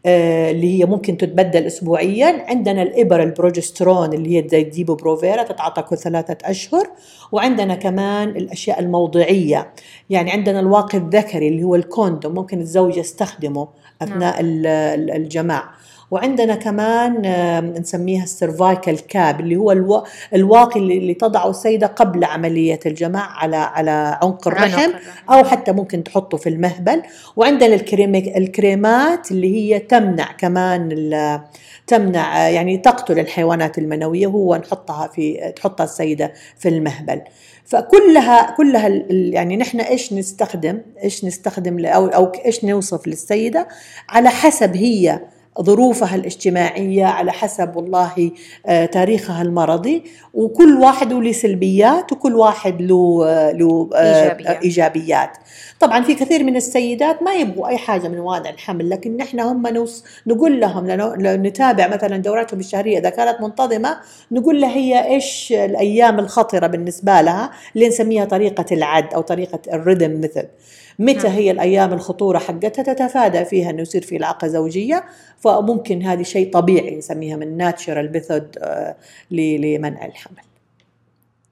اللي 0.08 0.80
هي 0.80 0.86
ممكن 0.86 1.18
تتبدل 1.18 1.64
اسبوعيا. 1.64 2.46
عندنا 2.48 2.82
الإبر 2.82 3.24
البروجسترون 3.24 4.14
اللي 4.14 4.38
هي 4.38 4.48
زي 4.50 4.64
ديبو 4.64 4.96
بروفيرا 4.96 5.44
تتعاطى 5.44 5.82
كل 5.82 5.98
ثلاثة 5.98 6.38
أشهر. 6.44 6.90
وعندنا 7.32 7.76
كمان 7.76 8.30
الأشياء 8.30 8.80
الموضعية. 8.80 9.74
يعني 10.10 10.32
عندنا 10.32 10.60
الواقي 10.60 10.98
الذكري 10.98 11.48
اللي 11.48 11.64
هو 11.64 11.76
ال 11.76 11.85
condom 11.85 12.36
ممكن 12.36 12.60
الزوج 12.60 12.98
يستخدمه 12.98 13.68
أثناء 14.02 14.42
نعم. 14.42 14.42
الجماع. 15.16 15.70
وعندنا 16.12 16.56
كمان 16.56 17.22
نسميها 17.80 18.24
ال 18.24 18.33
cervical 18.33 19.08
cap 19.08 19.40
اللي 19.40 19.56
هو 19.56 19.72
ألو... 19.72 20.04
الواقي 20.34 20.80
اللي, 20.80 21.14
تضعه 21.14 21.50
السيدة 21.50 21.88
قبل 21.88 22.24
عملية 22.24 22.80
الجماع 22.86 23.30
على 23.30 23.56
على 23.56 24.20
عنق 24.22 24.48
الرحم 24.48 24.92
أو 25.30 25.44
حتى 25.44 25.72
ممكن 25.72 26.04
تحطه 26.04 26.38
في 26.38 26.50
المهبل. 26.50 27.02
وعندنا 27.36 27.76
الكريم... 27.76 28.16
الكريمات 28.16 29.32
اللي 29.32 29.56
هي 29.56 29.80
تمنع 29.80 30.32
كمان. 30.32 30.90
تمنع 31.88 32.50
يعني 32.50 32.78
تقتل 32.78 33.20
الحيوانات 33.20 33.78
المنوية 33.78 34.28
هو 34.28 34.56
نحطها 34.56 35.08
في 35.08 35.54
تحطها 35.56 35.84
السيدة 35.84 36.34
في 36.58 36.70
المهبل. 36.70 37.22
فكلها 37.66 38.56
كلها 38.58 38.88
يعني 39.10 39.58
نحن 39.58 39.80
إيش 39.80 40.14
نستخدم؟ 40.14 40.82
إيش 41.04 41.26
نستخدم 41.26 41.86
أو 41.86 42.08
أو 42.08 42.32
إيش 42.46 42.66
نوصف 42.66 43.08
للسيدة؟ 43.08 43.68
على 44.10 44.30
حسب 44.30 44.76
هي 44.76 45.20
ظروفها 45.62 46.16
الاجتماعية 46.16 47.06
على 47.06 47.32
حسب 47.32 47.76
والله 47.76 48.32
آه، 48.66 48.86
تاريخها 48.86 49.42
المرضي 49.42 50.04
وكل 50.34 50.78
واحد 50.78 51.14
له 51.14 51.32
سلبيات 51.32 52.12
وكل 52.12 52.36
واحد 52.36 52.82
له 52.82 53.24
آه، 53.28 53.52
له 53.52 53.90
آه، 53.96 54.24
إيجابيات. 54.24 54.64
إيجابيات 54.64 55.38
طبعا 55.80 56.04
في 56.04 56.16
كثير 56.16 56.44
من 56.44 56.56
السيدات 56.56 57.24
ما 57.24 57.34
يبغوا 57.34 57.68
أي 57.68 57.78
حاجة 57.78 58.08
من 58.08 58.18
موانع 58.18 58.50
الحمل 58.50 58.90
لكن 58.90 59.18
نحن 59.18 59.40
هم 59.40 59.68
نوص 59.68 60.04
نقول 60.28 60.60
لهم 60.60 60.86
نتابع 61.48 61.88
مثلا 61.88 62.18
دوراتهم 62.18 62.60
الشهرية 62.60 63.00
إذا 63.00 63.10
كانت 63.10 63.42
منتظمة 63.42 63.98
نقول 64.32 64.62
لها 64.62 64.76
هي 64.76 65.08
إيش 65.08 65.54
الأيام 65.54 66.20
الخطرة 66.20 66.68
بالنسبة 66.68 67.22
لها 67.22 67.52
اللي 67.76 67.88
نسميها 67.88 68.26
طريقة 68.26 68.66
العد 68.72 69.14
أو 69.14 69.22
طريقة 69.22 69.60
الريدم 69.74 70.22
مثل. 70.22 70.44
متى 71.00 71.28
نعم. 71.28 71.32
هي 71.32 71.52
الأيام 71.52 71.94
الخطورة 71.94 72.38
حقتها 72.38 72.84
تتفادى 72.84 73.46
فيها 73.46 73.70
إنه 73.70 73.82
يصير 73.82 74.02
في 74.02 74.16
علاقة 74.16 74.48
زوجية 74.48 75.04
فممكن 75.40 76.02
هذه 76.02 76.24
شيء 76.24 76.52
طبيعي 76.52 76.96
نسميها 76.96 77.36
من 77.36 77.58
ناتشرال 77.58 78.12
ميثود 78.12 78.58
لمنع 79.32 80.06
الحمل. 80.06 80.44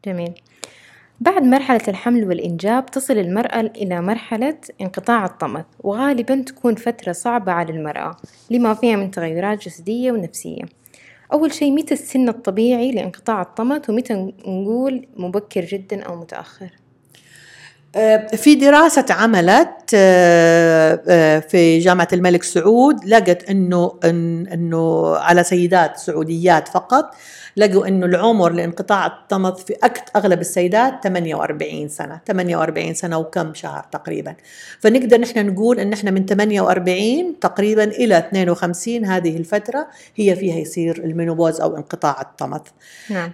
جميل. 0.06 0.34
بعد 1.20 1.44
مرحلة 1.44 1.82
الحمل 1.88 2.28
والإنجاب 2.28 2.86
تصل 2.86 3.14
المرأة 3.14 3.60
إلى 3.62 4.02
مرحلة 4.02 4.58
انقطاع 4.82 5.26
الطمث 5.26 5.66
وغالبا 5.80 6.42
تكون 6.42 6.76
فترة 6.76 7.12
صعبة 7.12 7.52
على 7.52 7.74
المرأة 7.74 8.18
لما 8.52 8.74
فيها 8.74 8.96
من 8.96 9.12
تغيرات 9.12 9.66
جسدية 9.66 10.12
ونفسية. 10.12 10.62
أول 11.34 11.54
شيء 11.54 11.72
متى 11.72 11.94
السن 11.94 12.30
الطبيعي 12.30 12.92
لانقطاع 12.92 13.42
الطمث 13.42 13.90
ومتى 13.90 14.14
نقول 14.48 15.08
مبكر 15.18 15.66
جدا 15.66 16.04
أو 16.04 16.16
متأخر؟ 16.16 16.70
في 18.36 18.56
دراسة 18.56 19.06
عملت 19.10 19.70
آه، 19.96 21.02
آه، 21.08 21.40
في 21.40 21.80
جامعة 21.80 22.08
الملك 22.14 22.44
سعود 22.44 23.06
لقت 23.06 23.50
إنه 23.50 24.00
إنه 24.04 25.16
على 25.16 25.44
سيدات 25.44 25.98
سعوديات 25.98 26.68
فقط 26.68 27.16
لقوا 27.58 27.88
إنه 27.88 28.06
العمر 28.06 28.52
لانقطاع 28.52 29.06
الطمث 29.06 29.64
في 29.64 29.76
أغلب 30.16 30.42
السيدات 30.42 30.94
48 31.04 31.88
سنة 31.90 32.22
48 32.28 32.94
سنة 32.94 33.18
وكم 33.18 33.54
شهر 33.54 33.86
تقريبا 33.92 34.36
فنقدر 34.80 35.22
نحن 35.22 35.46
نقول 35.46 35.80
إن 35.80 35.94
إحنا 35.94 36.12
من 36.12 36.26
48 36.26 37.40
تقريبا 37.40 37.84
إلى 37.84 38.18
52 38.18 39.06
هذه 39.06 39.38
الفترة 39.38 39.88
هي 40.16 40.36
فيها 40.36 40.56
يصير 40.56 40.98
ال 41.04 41.10
menopause 41.10 41.62
أو 41.62 41.78
انقطاع 41.78 42.22
الطمث 42.22 42.62
نعم. 43.10 43.32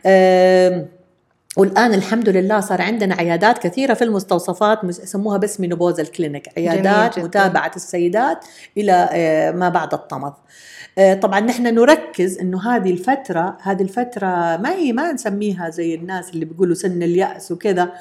والآن 1.57 1.93
الحمد 1.93 2.29
لله 2.29 2.59
صار 2.59 2.81
عندنا 2.81 3.15
عيادات 3.15 3.57
كثيرة 3.57 3.93
في 3.93 4.03
المستوصفات 4.03 4.79
يسموها 4.83 5.37
بس 5.37 5.59
menopausal 5.59 6.11
clinic. 6.11 6.49
عيادات 6.57 7.19
متابعة 7.19 7.71
السيدات 7.75 8.45
إلى 8.77 9.09
آه، 9.11 9.51
ما 9.51 9.69
بعد 9.69 9.93
الطمث. 9.93 10.33
آه، 10.97 11.13
طبعا 11.13 11.39
نحن 11.39 11.63
نركز 11.63 12.39
إنه 12.39 12.75
هذه 12.75 12.91
الفترة 12.91 13.57
هذه 13.61 13.81
الفترة 13.81 14.27
ما 14.57 14.69
هي 14.69 14.93
ما 14.93 15.11
نسميها 15.11 15.69
زي 15.69 15.95
الناس 15.95 16.29
اللي 16.29 16.45
بيقولوا 16.45 16.75
سن 16.75 17.03
اليأس 17.03 17.51
وكذا. 17.51 17.91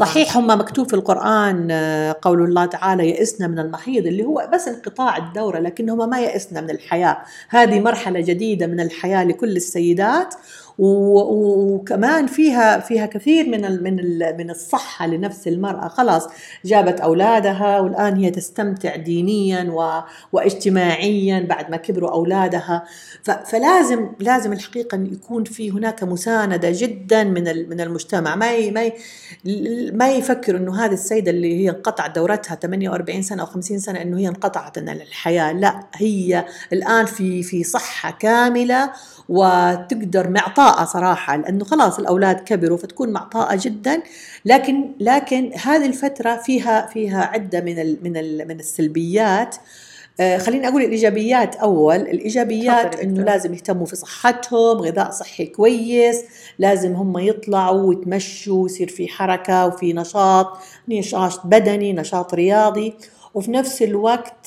صحيح 0.00 0.36
هم 0.36 0.46
مكتوب 0.46 0.88
في 0.88 0.94
القرآن 0.94 1.68
آه، 1.70 2.16
قول 2.22 2.44
الله 2.44 2.66
تعالى 2.66 3.08
يئسنا 3.08 3.46
من 3.46 3.58
المحيض 3.58 4.06
اللي 4.06 4.24
هو 4.24 4.48
بس 4.52 4.68
انقطاع 4.68 5.16
الدورة 5.16 5.58
لكن 5.58 5.90
هم 5.90 6.10
ما 6.10 6.20
يئسنا 6.20 6.60
من 6.60 6.70
الحياة. 6.70 7.18
هذه 7.48 7.80
مرحلة 7.80 8.20
جديدة 8.20 8.66
من 8.66 8.80
الحياة 8.80 9.24
لكل 9.24 9.56
السيدات. 9.56 10.34
وكمان 10.78 12.26
فيها 12.26 12.78
فيها 12.78 13.06
كثير 13.06 13.48
من 13.48 13.82
من 13.82 13.96
من 14.36 14.50
الصحة 14.50 15.06
لنفس 15.06 15.48
المرأة. 15.48 15.88
خلاص 15.88 16.28
جابت 16.64 17.00
أولادها 17.00 17.80
والآن 17.80 18.16
هي 18.16 18.30
تستمتع 18.30 18.96
دينيا 18.96 19.70
واجتماعيا 20.32 21.46
بعد 21.48 21.70
ما 21.70 21.76
كبروا 21.76 22.10
أولادها. 22.10 22.84
فلازم 23.44 24.08
لازم 24.20 24.52
الحقيقة 24.52 24.98
يكون 25.12 25.44
في 25.44 25.70
هناك 25.70 26.04
مساندة 26.04 26.70
جدا 26.72 27.24
من 27.24 27.68
من 27.68 27.80
المجتمع. 27.80 28.34
ما 28.36 28.70
ما 28.70 28.90
ما 29.92 30.12
يفكر 30.12 30.56
إنه 30.56 30.84
هذه 30.84 30.92
السيدة 30.92 31.30
اللي 31.30 31.64
هي 31.64 31.70
انقطعت 31.70 32.14
دورتها 32.14 32.54
48 32.54 33.22
سنة 33.22 33.42
أو 33.42 33.46
50 33.46 33.78
سنة 33.78 34.02
إنه 34.02 34.18
هي 34.18 34.28
انقطعت 34.28 34.78
الحياة. 34.78 35.52
لا 35.52 35.80
هي 35.94 36.44
الآن 36.72 37.06
في 37.06 37.42
في 37.42 37.64
صحة 37.64 38.10
كاملة 38.10 38.92
وتقدر 39.28 40.28
معطاءة 40.30 40.84
صراحة 40.84 41.36
لأنه 41.36 41.64
خلاص 41.64 41.98
الأولاد 41.98 42.40
كبروا 42.40 42.76
فتكون 42.78 43.08
معطاءة 43.08 43.58
جدا. 43.62 44.02
لكن 44.44 44.90
لكن 45.00 45.50
هذه 45.62 45.86
الفترة 45.86 46.36
فيها 46.36 46.86
فيها 46.86 47.24
عدة 47.24 47.60
من 47.60 47.78
ال 47.78 47.98
من 48.02 48.16
ال 48.16 48.48
من 48.48 48.60
السلبيات. 48.60 49.56
آه 50.20 50.38
خليني 50.38 50.68
أقول 50.68 50.82
الإيجابيات 50.82 51.56
أول. 51.56 51.96
الإيجابيات 51.96 53.00
إنه 53.00 53.22
لازم 53.22 53.54
يهتموا 53.54 53.86
في 53.86 53.96
صحتهم 53.96 54.78
غذاء 54.78 55.10
صحي 55.10 55.46
كويس 55.46 56.22
لازم 56.58 56.92
هم 56.92 57.18
يطلعوا 57.18 57.82
ويتمشوا 57.82 58.62
ويصير 58.62 58.88
في 58.88 59.08
حركة 59.08 59.66
وفي 59.66 59.92
نشاط 59.92 60.58
نشاط 60.88 61.46
بدني 61.46 61.92
نشاط 61.92 62.34
رياضي. 62.34 62.94
وفي 63.34 63.50
نفس 63.50 63.82
الوقت 63.82 64.46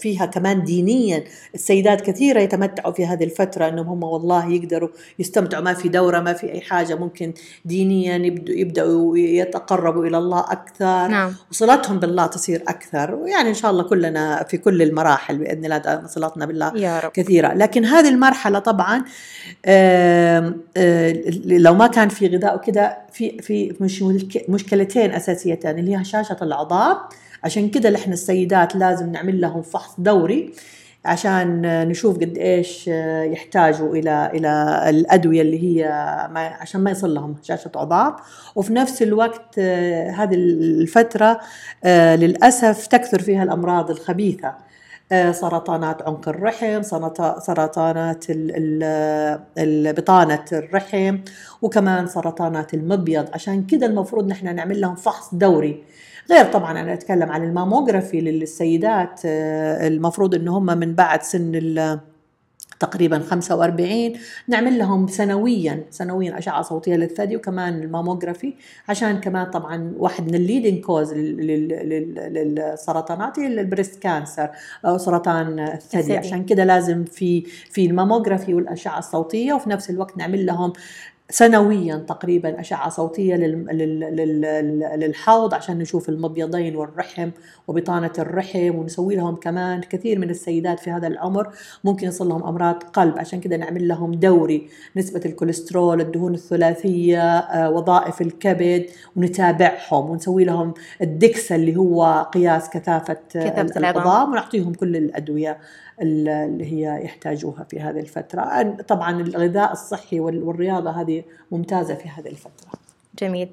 فيها 0.00 0.26
كمان 0.32 0.64
دينيا. 0.64 1.24
السيدات 1.54 2.00
كثيرة 2.00 2.40
يتمتعوا 2.40 2.92
في 2.92 3.06
هذه 3.06 3.24
الفترة 3.24 3.68
أنهم 3.68 3.88
هم 3.88 4.02
والله 4.02 4.52
يقدروا 4.52 4.88
يستمتعوا. 5.18 5.64
ما 5.64 5.74
في 5.74 5.88
دورة 5.88 6.20
ما 6.20 6.32
في 6.32 6.52
أي 6.52 6.60
حاجة. 6.60 6.94
ممكن 6.94 7.32
دينيا 7.64 8.16
يبدأوا 8.48 9.18
يتقربوا 9.18 10.06
إلى 10.06 10.18
الله 10.18 10.40
أكثر. 10.40 11.08
نعم. 11.08 11.34
وصلتهم 11.50 11.98
بالله 11.98 12.26
تصير 12.26 12.62
أكثر. 12.68 13.14
ويعني 13.14 13.48
إن 13.48 13.54
شاء 13.54 13.70
الله 13.70 13.82
كلنا 13.82 14.44
في 14.48 14.56
كل 14.56 14.82
المراحل 14.82 15.38
بإذن 15.38 15.64
الله 15.64 16.06
صلاتنا 16.06 16.46
بالله 16.46 16.76
يا 16.76 17.00
رب. 17.00 17.10
كثيرة. 17.10 17.54
لكن 17.54 17.84
هذه 17.84 18.08
المرحلة 18.08 18.58
طبعا 18.58 19.04
لو 21.44 21.74
ما 21.74 21.86
كان 21.86 22.08
في 22.08 22.26
غذاء 22.26 22.56
وكذا 22.56 22.96
في 23.12 23.38
في 23.38 23.74
مش 23.80 24.04
مشكلتين 24.48 25.12
أساسيتين 25.12 25.78
اللي 25.78 25.96
هي 25.96 26.02
هشاشه 26.02 26.36
العظام 26.42 26.79
عشان 27.44 27.68
كده 27.68 27.96
إحنا 27.96 28.12
السيدات 28.12 28.76
لازم 28.76 29.12
نعمل 29.12 29.40
لهم 29.40 29.62
فحص 29.62 29.94
دوري 29.98 30.54
عشان 31.04 31.62
نشوف 31.88 32.16
قد 32.16 32.38
إيش 32.38 32.88
يحتاجوا 33.32 33.96
إلى 33.96 34.30
إلى 34.34 34.84
الأدوية 34.88 35.42
اللي 35.42 35.62
هي 35.62 35.88
ما 36.30 36.40
عشان 36.40 36.80
ما 36.80 36.90
يصل 36.90 37.14
لهم 37.14 37.36
هشاشه 37.42 37.70
عظام 37.76 38.16
وفي 38.56 38.72
نفس 38.72 39.02
الوقت 39.02 39.58
هذه 40.18 40.34
الفترة 40.34 41.40
للأسف 41.86 42.86
تكثر 42.86 43.22
فيها 43.22 43.42
الأمراض 43.42 43.90
الخبيثة. 43.90 44.54
سرطانات 45.30 46.02
عنق 46.02 46.28
الرحم 46.28 46.82
سرطانات 47.38 48.24
بطانة 49.98 50.44
الرحم 50.52 51.18
وكمان 51.62 52.06
سرطانات 52.06 52.74
المبيض. 52.74 53.28
عشان 53.34 53.62
كده 53.66 53.86
المفروض 53.86 54.26
نحن 54.26 54.54
نعمل 54.54 54.80
لهم 54.80 54.94
فحص 54.94 55.34
دوري. 55.34 55.84
غير 56.30 56.44
طبعا 56.44 56.80
أنا 56.80 56.92
أتكلم 56.92 57.32
عن 57.32 57.44
ال 57.44 57.50
mammography 57.50 58.20
للسيدات 58.20 59.20
المفروض 59.24 60.34
إن 60.34 60.48
هم 60.48 60.66
من 60.66 60.94
بعد 60.94 61.22
سن 61.22 61.98
تقريبا 62.80 63.18
45 63.18 64.12
نعمل 64.48 64.78
لهم 64.78 65.06
سنويا 65.06 65.84
سنويا 65.90 66.38
أشعة 66.38 66.62
صوتية 66.62 66.96
للثدي 66.96 67.36
وكمان 67.36 67.82
ال 67.82 67.88
mammography 67.88 68.54
عشان 68.88 69.20
كمان 69.20 69.46
طبعا 69.46 69.92
واحد 69.98 70.26
من 70.28 70.34
ال 70.34 70.40
leading 70.40 70.80
cause 70.80 71.12
للسرطانات 72.28 73.38
هي 73.38 73.46
ال 73.46 73.54
breast 73.54 74.02
cancer 74.02 74.50
أو 74.86 74.98
سرطان 74.98 75.58
الثدي. 75.60 76.16
عشان 76.16 76.44
كده 76.44 76.64
لازم 76.64 77.04
في 77.04 77.40
في 77.70 77.86
ال 77.86 77.92
mammography 77.92 78.54
والأشعة 78.54 78.98
الصوتية 78.98 79.52
وفي 79.52 79.70
نفس 79.70 79.90
الوقت 79.90 80.16
نعمل 80.16 80.46
لهم 80.46 80.72
سنويا 81.30 81.96
تقريبا 81.96 82.60
أشعة 82.60 82.88
صوتية 82.88 83.36
للحوض 84.96 85.54
عشان 85.54 85.78
نشوف 85.78 86.08
المبيضين 86.08 86.76
والرحم 86.76 87.30
وبطانة 87.68 88.12
الرحم 88.18 88.74
ونسوي 88.74 89.16
لهم 89.16 89.36
كمان 89.36 89.80
كثير 89.80 90.18
من 90.18 90.30
السيدات 90.30 90.80
في 90.80 90.90
هذا 90.90 91.06
العمر 91.06 91.48
ممكن 91.84 92.06
يحصل 92.06 92.28
لهم 92.28 92.44
أمراض 92.44 92.82
قلب. 92.82 93.18
عشان 93.18 93.40
كده 93.40 93.56
نعمل 93.56 93.88
لهم 93.88 94.14
دوري. 94.14 94.68
نسبة 94.96 95.20
الكوليسترول 95.26 96.00
الدهون 96.00 96.34
الثلاثية 96.34 97.48
وظائف 97.68 98.20
الكبد 98.20 98.86
ونتابعهم 99.16 100.10
ونسوي 100.10 100.44
لهم 100.44 100.74
الدكسة 101.02 101.56
اللي 101.56 101.76
هو 101.76 102.26
قياس 102.34 102.70
كثافة 102.70 103.16
العظام 103.76 104.32
ونعطيهم 104.32 104.74
كل 104.74 104.96
الأدوية. 104.96 105.58
اللي 106.00 106.72
هي 106.72 107.04
يحتاجوها 107.04 107.64
في 107.64 107.80
هذه 107.80 108.00
الفترة. 108.00 108.76
طبعا 108.88 109.20
الغذاء 109.20 109.72
الصحي 109.72 110.20
والرياضة 110.20 110.90
هذه 110.90 111.22
ممتازة 111.50 111.94
في 111.94 112.08
هذه 112.08 112.28
الفترة. 112.28 112.70
جميل. 113.18 113.48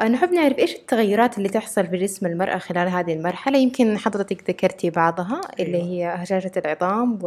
نحب 0.00 0.32
نعرف 0.32 0.58
إيش 0.58 0.74
التغيرات 0.74 1.38
اللي 1.38 1.48
تحصل 1.48 1.86
في 1.86 1.96
جسم 1.96 2.26
المرأة 2.26 2.58
خلال 2.58 2.88
هذه 2.88 3.12
المرحلة؟ 3.12 3.58
يمكن 3.58 3.98
حضرتك 3.98 4.50
ذكرتي 4.50 4.90
بعضها 4.90 5.40
أيوة. 5.58 5.60
اللي 5.60 5.82
هي 5.82 6.06
هشاشة 6.06 6.52
العظام 6.56 7.18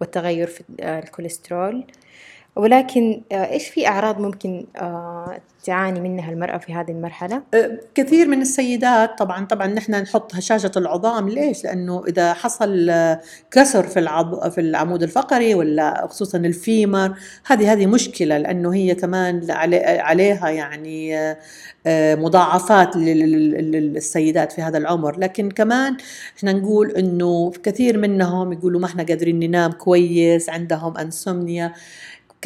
والتغير 0.00 0.46
في 0.46 0.62
الكوليسترول. 0.80 1.84
ولكن 2.56 3.22
إيش 3.32 3.68
في 3.68 3.88
أعراض 3.88 4.20
ممكن 4.20 4.66
تعاني 5.64 6.00
منها 6.00 6.32
المرأة 6.32 6.58
في 6.58 6.74
هذه 6.74 6.90
المرحلة؟ 6.90 7.42
كثير 7.94 8.28
من 8.28 8.40
السيدات 8.40 9.18
طبعا 9.18 9.44
طبعا 9.44 9.66
نحن 9.66 9.94
نحط 9.94 10.34
هشاشه 10.34 10.70
العظام 10.76 11.28
ليش؟ 11.28 11.64
لأنه 11.64 12.02
إذا 12.08 12.32
حصل 12.32 12.90
كسر 13.50 13.86
في 13.86 13.98
العض 13.98 14.48
في 14.50 14.60
العمود 14.60 15.02
الفقري 15.02 15.54
ولا 15.54 16.06
خصوصا 16.10 16.38
الفيمر 16.38 17.14
هذه 17.46 17.72
هذه 17.72 17.86
مشكلة 17.86 18.38
لأنه 18.38 18.74
هي 18.74 18.94
كمان 18.94 19.46
عليها 19.80 20.50
يعني 20.50 21.16
مضاعفات 22.16 22.96
للسيدات 22.96 24.52
في 24.52 24.62
هذا 24.62 24.78
العمر 24.78 25.18
لكن 25.18 25.50
كمان 25.50 25.96
إحنا 26.38 26.52
نقول 26.52 26.90
إنه 26.90 27.50
كثير 27.62 27.98
منهم 27.98 28.52
يقولوا 28.52 28.80
ما 28.80 28.86
إحنا 28.86 29.02
قادرين 29.02 29.40
ننام 29.40 29.72
كويس 29.72 30.50
عندهم 30.50 30.98
أنسومنيا 30.98 31.72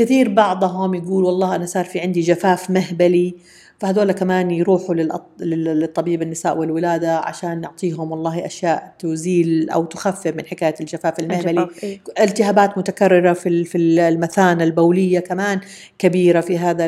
كثير 0.00 0.28
بعضهم 0.28 0.94
يقول 0.94 1.24
والله 1.24 1.56
أنا 1.56 1.66
صار 1.66 1.84
في 1.84 2.00
عندي 2.00 2.20
جفاف 2.20 2.70
مهبلي 2.70 3.34
فهذول 3.80 4.12
كمان 4.12 4.50
يروحوا 4.50 4.94
للطبيب 5.40 6.22
النساء 6.22 6.58
والولادة 6.58 7.16
عشان 7.16 7.60
نعطيهم 7.60 8.12
والله 8.12 8.46
أشياء 8.46 8.94
تزيل 8.98 9.70
أو 9.70 9.84
تخفف 9.84 10.26
من 10.26 10.46
حكاية 10.46 10.74
الجفاف 10.80 11.20
المهبلي 11.20 11.68
إيه؟ 11.82 12.00
التهابات 12.20 12.78
متكررة 12.78 13.32
في 13.32 13.64
في 13.64 13.78
المثانة 13.78 14.64
البولية 14.64 15.20
كمان 15.20 15.60
كبيرة 15.98 16.40
في 16.40 16.58
هذا 16.58 16.86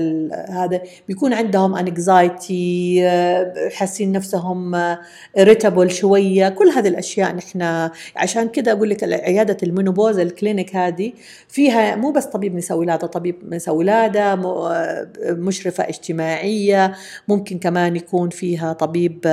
هذا. 0.48 0.80
بيكون 1.08 1.32
عندهم 1.32 1.74
انكزايتي 1.74 3.00
حاسين 3.72 4.12
نفسهم 4.12 4.74
ريتابل 5.38 5.90
شوية. 5.90 6.48
كل 6.48 6.68
هذه 6.68 6.88
الأشياء 6.88 7.34
نحن 7.34 7.90
عشان 8.16 8.48
كده 8.48 8.72
أقول 8.72 8.90
لك 8.90 9.04
عيادة 9.04 9.56
المينوبوز 9.62 10.18
الكلينيك 10.18 10.76
هذه 10.76 11.12
فيها 11.48 11.96
مو 11.96 12.10
بس 12.10 12.24
طبيب 12.24 12.54
نساء 12.54 12.78
ولادة 12.78 13.06
طبيب 13.06 13.36
نساء 13.54 13.74
ولادة 13.74 14.36
مشرفة 15.26 15.88
اجتماعية 15.88 16.81
ممكن 17.28 17.58
كمان 17.58 17.96
يكون 17.96 18.30
فيها 18.30 18.72
طبيب 18.72 19.26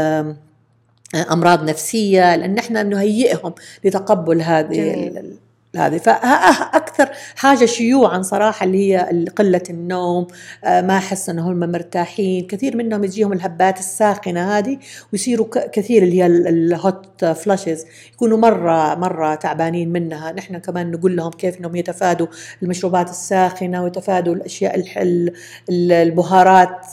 أمراض 1.32 1.70
نفسية 1.70 2.36
لأن 2.36 2.58
إحنا 2.58 2.84
نهيئهم 2.84 3.54
لتقبل 3.84 4.42
هذه 4.42 5.12
هذه. 5.76 5.98
فاكثر 5.98 7.10
حاجة 7.36 7.66
شيوعا 7.66 8.22
صراحة 8.22 8.64
اللي 8.66 8.94
هي 8.94 9.26
قلة 9.38 9.64
النوم 9.70 10.28
ما 10.64 10.98
أحس 10.98 11.30
انهم 11.30 11.64
هم 11.64 11.72
مرتاحين. 11.72 12.48
كثير 12.48 12.78
منهم 12.78 13.04
يجيهم 13.04 13.34
الهبات 13.34 13.80
الساخنة 13.80 14.58
هذه 14.58 14.78
ويصيروا 15.14 15.48
كثير 15.72 16.04
اللي 16.04 16.22
هي 16.22 16.26
الهوت 16.26 17.26
فلاشز 17.26 17.86
يكونوا 18.14 18.38
مرة 18.38 18.96
مرة 18.96 19.36
تعبانين 19.36 19.90
منها. 19.90 20.32
نحن 20.32 20.58
كمان 20.58 20.92
نقول 20.92 21.16
لهم 21.16 21.32
كيف 21.32 21.60
إنهم 21.60 21.76
يتفادوا 21.76 22.28
المشروبات 22.64 23.10
الساخنة 23.10 23.84
ويتفادوا 23.84 24.36
الأشياء 24.36 24.84
البهارات 25.70 26.86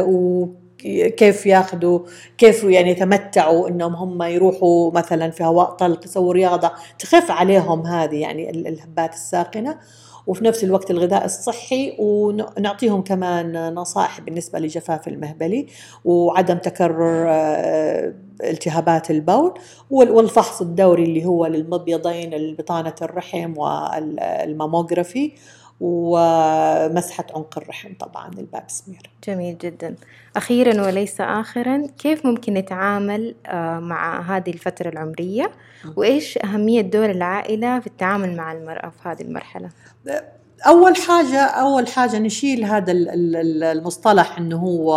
و 0.00 0.46
كيف 1.16 1.46
ياخذوا 1.46 2.00
كيف 2.38 2.64
يعني 2.64 2.90
يتمتعوا 2.90 3.68
إنهم 3.68 3.94
هم 3.94 4.22
يروحوا 4.22 4.92
مثلا 4.92 5.30
في 5.30 5.44
هواء 5.44 5.70
طلق 5.70 6.04
يسووا 6.04 6.32
رياضة 6.32 6.72
تخف 6.98 7.30
عليهم 7.30 7.86
هذه 7.86 8.16
يعني 8.20 8.50
الهبات 8.50 9.12
الساخنة. 9.14 9.78
وفي 10.26 10.44
نفس 10.44 10.64
الوقت 10.64 10.90
الغذاء 10.90 11.24
الصحي 11.24 11.96
ونعطيهم 11.98 13.02
كمان 13.02 13.74
نصائح 13.74 14.20
بالنسبة 14.20 14.58
لجفاف 14.58 15.08
المهبلي 15.08 15.66
وعدم 16.04 16.58
تكرر 16.58 17.26
التهابات 18.44 19.10
البول 19.10 19.54
والفحص 19.90 20.60
الدوري 20.60 21.04
اللي 21.04 21.24
هو 21.24 21.46
للمبيضين 21.46 22.56
بطانه 22.58 22.94
الرحم 23.02 23.58
والماموغرافي. 23.58 25.32
ومسحة 25.80 27.24
عنق 27.34 27.58
الرحم 27.58 27.94
طبعا 27.94 28.28
الباب 28.28 28.64
سمير. 28.66 29.10
جميل 29.26 29.58
جدا. 29.58 29.96
أخيرا 30.36 30.86
وليس 30.86 31.20
آخرا 31.20 31.86
كيف 31.98 32.26
ممكن 32.26 32.54
نتعامل 32.54 33.34
مع 33.80 34.20
هذه 34.20 34.50
الفترة 34.50 34.88
العمرية؟ 34.88 35.50
وإيش 35.96 36.38
أهمية 36.38 36.80
دور 36.80 37.10
العائلة 37.10 37.80
في 37.80 37.86
التعامل 37.86 38.36
مع 38.36 38.52
المرأة 38.52 38.88
في 38.88 39.08
هذه 39.08 39.22
المرحلة؟ 39.22 39.68
أول 40.66 40.96
حاجة 40.96 41.40
أول 41.40 41.88
حاجة 41.88 42.18
نشيل 42.18 42.64
هذا 42.64 42.92
المصطلح 42.92 44.38
إنه 44.38 44.56
هو 44.56 44.94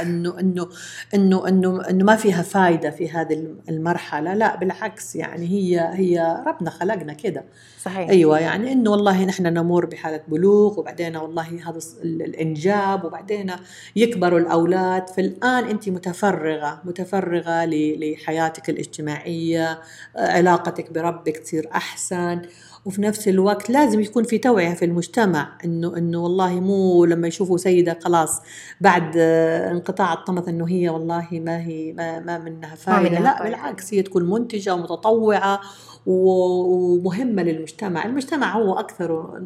إنه 0.00 0.40
إنه 0.40 0.68
إنه 1.14 1.48
إنه 1.48 1.90
إنه 1.90 2.04
ما 2.04 2.16
فيها 2.16 2.42
فايدة 2.42 2.90
في 2.90 3.10
هذه 3.10 3.46
المرحلة. 3.68 4.34
لا 4.34 4.56
بالعكس 4.56 5.16
يعني 5.16 5.46
هي 5.48 5.90
هي 5.92 6.42
ربنا 6.46 6.70
خلقنا 6.70 7.12
كده. 7.12 7.44
صحيح. 7.82 8.08
أيوه 8.08 8.38
يعني 8.38 8.72
إنه 8.72 8.90
والله 8.90 9.24
نحن 9.24 9.42
نمر 9.42 9.86
بحالة 9.86 10.20
بلوغ 10.28 10.80
وبعدين 10.80 11.16
والله 11.16 11.60
هذا 11.68 11.78
الإنجاب 12.04 13.04
وبعدين 13.04 13.52
يكبروا 13.96 14.38
الأولاد. 14.38 15.08
فالآن 15.08 15.64
أنت 15.64 15.88
متفرغة 15.88 16.80
متفرغة 16.84 17.64
لحياتك 17.64 18.70
الاجتماعية 18.70 19.80
علاقتك 20.16 20.92
بربك 20.92 21.36
تصير 21.36 21.68
أحسن. 21.74 22.42
وفي 22.84 23.02
نفس 23.02 23.28
الوقت 23.28 23.70
لازم 23.70 24.00
يكون 24.00 24.24
في 24.24 24.38
توعية 24.38 24.74
في 24.74 24.84
المجتمع 24.84 25.48
إنه 25.64 25.96
إنه 25.96 26.22
والله 26.22 26.60
مو 26.60 27.04
لما 27.04 27.28
يشوفوا 27.28 27.56
سيدة 27.58 27.98
خلاص 28.04 28.40
بعد 28.80 29.12
آه، 29.16 29.70
انقطاع 29.70 30.12
الطمث 30.12 30.48
إنه 30.48 30.68
هي 30.68 30.88
والله 30.88 31.28
ما 31.32 31.60
هي 31.60 31.92
ما, 31.92 32.20
ما 32.20 32.38
منها 32.38 32.48
منها 32.48 32.70
لا 32.70 32.76
فايدة. 32.76 33.44
بالعكس 33.44 33.94
هي 33.94 34.02
تكون 34.02 34.30
منتجة 34.30 34.74
ومتطوعة 34.74 35.60
و- 36.06 36.94
ومهمة 36.96 37.42
للمجتمع. 37.42 38.04
المجتمع 38.04 38.56
هو 38.58 38.74
أكثر 38.78 39.38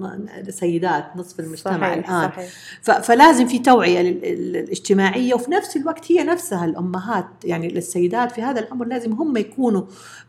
سيدات 0.49 1.05
نصف 1.17 1.41
المجتمع 1.41 1.95
صحيح 1.95 2.11
الآن. 2.11 2.31
صحيح. 2.83 3.01
فلازم 3.01 3.47
في 3.47 3.59
توعية 3.59 4.01
لل- 4.03 4.25
ال- 4.25 4.57
الاجتماعية 4.57 5.35
وفي 5.35 5.51
نفس 5.51 5.77
الوقت 5.77 6.13
هي 6.13 6.25
نفسها 6.25 6.65
الأمهات. 6.65 7.27
يعني 7.45 7.79
السيدات 7.79 8.33
في 8.33 8.43
هذا 8.43 8.61
العمر 8.61 8.87
لازم 8.87 9.13
هم 9.13 9.37
يكونوا 9.37 9.83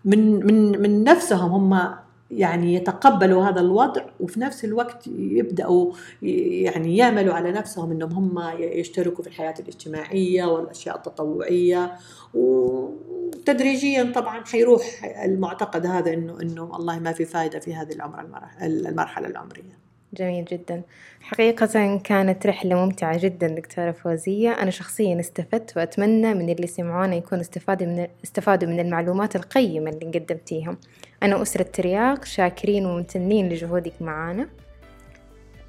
من 0.06 0.46
من 0.46 0.82
من 0.82 1.04
نفسهم 1.04 1.52
هم 1.74 1.90
يعني 2.32 2.74
يتقبلوا 2.74 3.46
هذا 3.46 3.62
الوضع 3.62 4.02
وفي 4.20 4.40
نفس 4.40 4.66
الوقت 4.66 5.08
يبدأوا 5.08 5.94
ي- 6.22 6.62
يعني 6.64 6.98
يعملوا 6.98 7.34
على 7.34 7.52
نفسهم 7.52 7.92
إنهم 7.92 8.12
هم 8.38 8.58
يشتركوا 8.60 9.24
في 9.24 9.30
الحياة 9.30 9.54
الاجتماعية 9.60 10.44
والأشياء 10.46 10.96
التطوعية. 10.98 11.92
وتدريجيا 12.34 14.12
طبعا 14.16 14.46
حيروح 14.46 14.84
المعتقد 15.26 15.86
هذا 15.86 16.14
إنه 16.14 16.42
إنه 16.42 16.64
والله 16.64 17.00
ما 17.00 17.12
في 17.12 17.26
فائدة 17.26 17.60
في 17.60 17.74
هذه 17.76 17.94
العمر 17.94 18.20
المرح- 18.22 18.64
المرحلة 18.64 19.28
العمرية. 19.28 19.80
جميل 20.14 20.46
جدا. 20.46 20.82
حقيقة 21.22 21.98
كانت 21.98 22.46
رحلة 22.48 22.86
ممتعة 22.86 23.18
جدا 23.18 23.48
دكتورة 23.48 23.92
فوزية. 23.92 24.52
أنا 24.52 24.72
شخصيا 24.72 25.20
استفدت 25.20 25.78
وأتمنى 25.78 26.34
من 26.34 26.50
اللي 26.50 26.68
سمعونا 26.68 27.16
يكونوا 27.16 27.42
استفادوا 27.44 27.88
من 27.88 28.08
استفادوا 28.24 28.70
من 28.70 28.80
المعلومات 28.80 29.36
القيمة 29.36 29.90
اللي 29.90 30.20
قدمتيها 30.20 30.78
أنا 31.24 31.42
أسرة 31.42 31.64
ترياق 31.64 32.26
شاكرين 32.26 32.86
وممتنين 32.86 33.50
لجهودك 33.50 33.94
معنا 34.02 34.48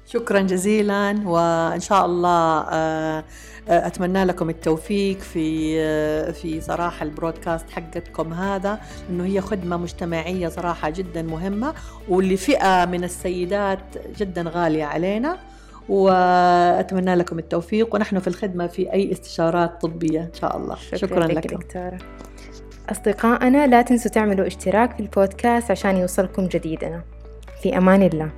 شكرا 0.05 0.39
جزيلا 0.41 1.21
وإن 1.25 1.79
شاء 1.79 2.05
الله 2.05 2.59
آه، 2.59 3.23
آه، 3.69 3.87
أتمنى 3.87 4.23
لكم 4.23 4.49
التوفيق 4.49 5.17
في 5.17 5.75
آه، 5.81 6.31
في 6.31 6.61
صراحة 6.61 7.03
البرودكاست 7.03 7.69
حقتكم 7.69 8.33
هذا 8.33 8.79
إنه 9.09 9.25
هي 9.25 9.41
خدمة 9.41 9.77
مجتمعية 9.77 10.47
صراحة 10.47 10.89
جدا 10.89 11.21
مهمة 11.21 11.73
ولفئه 12.09 12.85
من 12.85 13.03
السيدات 13.03 13.79
جدا 14.17 14.43
غالية 14.47 14.85
علينا 14.85 15.37
وأتمنى 15.89 17.15
لكم 17.15 17.39
التوفيق 17.39 17.95
ونحن 17.95 18.19
في 18.19 18.27
الخدمة 18.27 18.67
في 18.67 18.93
أي 18.93 19.11
استشارات 19.11 19.81
طبية 19.81 20.21
إن 20.21 20.33
شاء 20.33 20.57
الله. 20.57 20.75
شكرا, 20.75 20.97
شكرا 20.97 21.27
لك 21.27 21.45
لكم. 21.45 21.55
دكتورة. 21.55 21.97
أصدقائنا 22.89 23.67
لا 23.67 23.81
تنسوا 23.81 24.11
تعملوا 24.11 24.47
اشتراك 24.47 24.93
في 24.93 24.99
البودكاست 24.99 25.71
عشان 25.71 25.97
يوصلكم 25.97 26.47
جديدنا. 26.47 27.01
في 27.61 27.77
أمان 27.77 28.01
الله. 28.03 28.29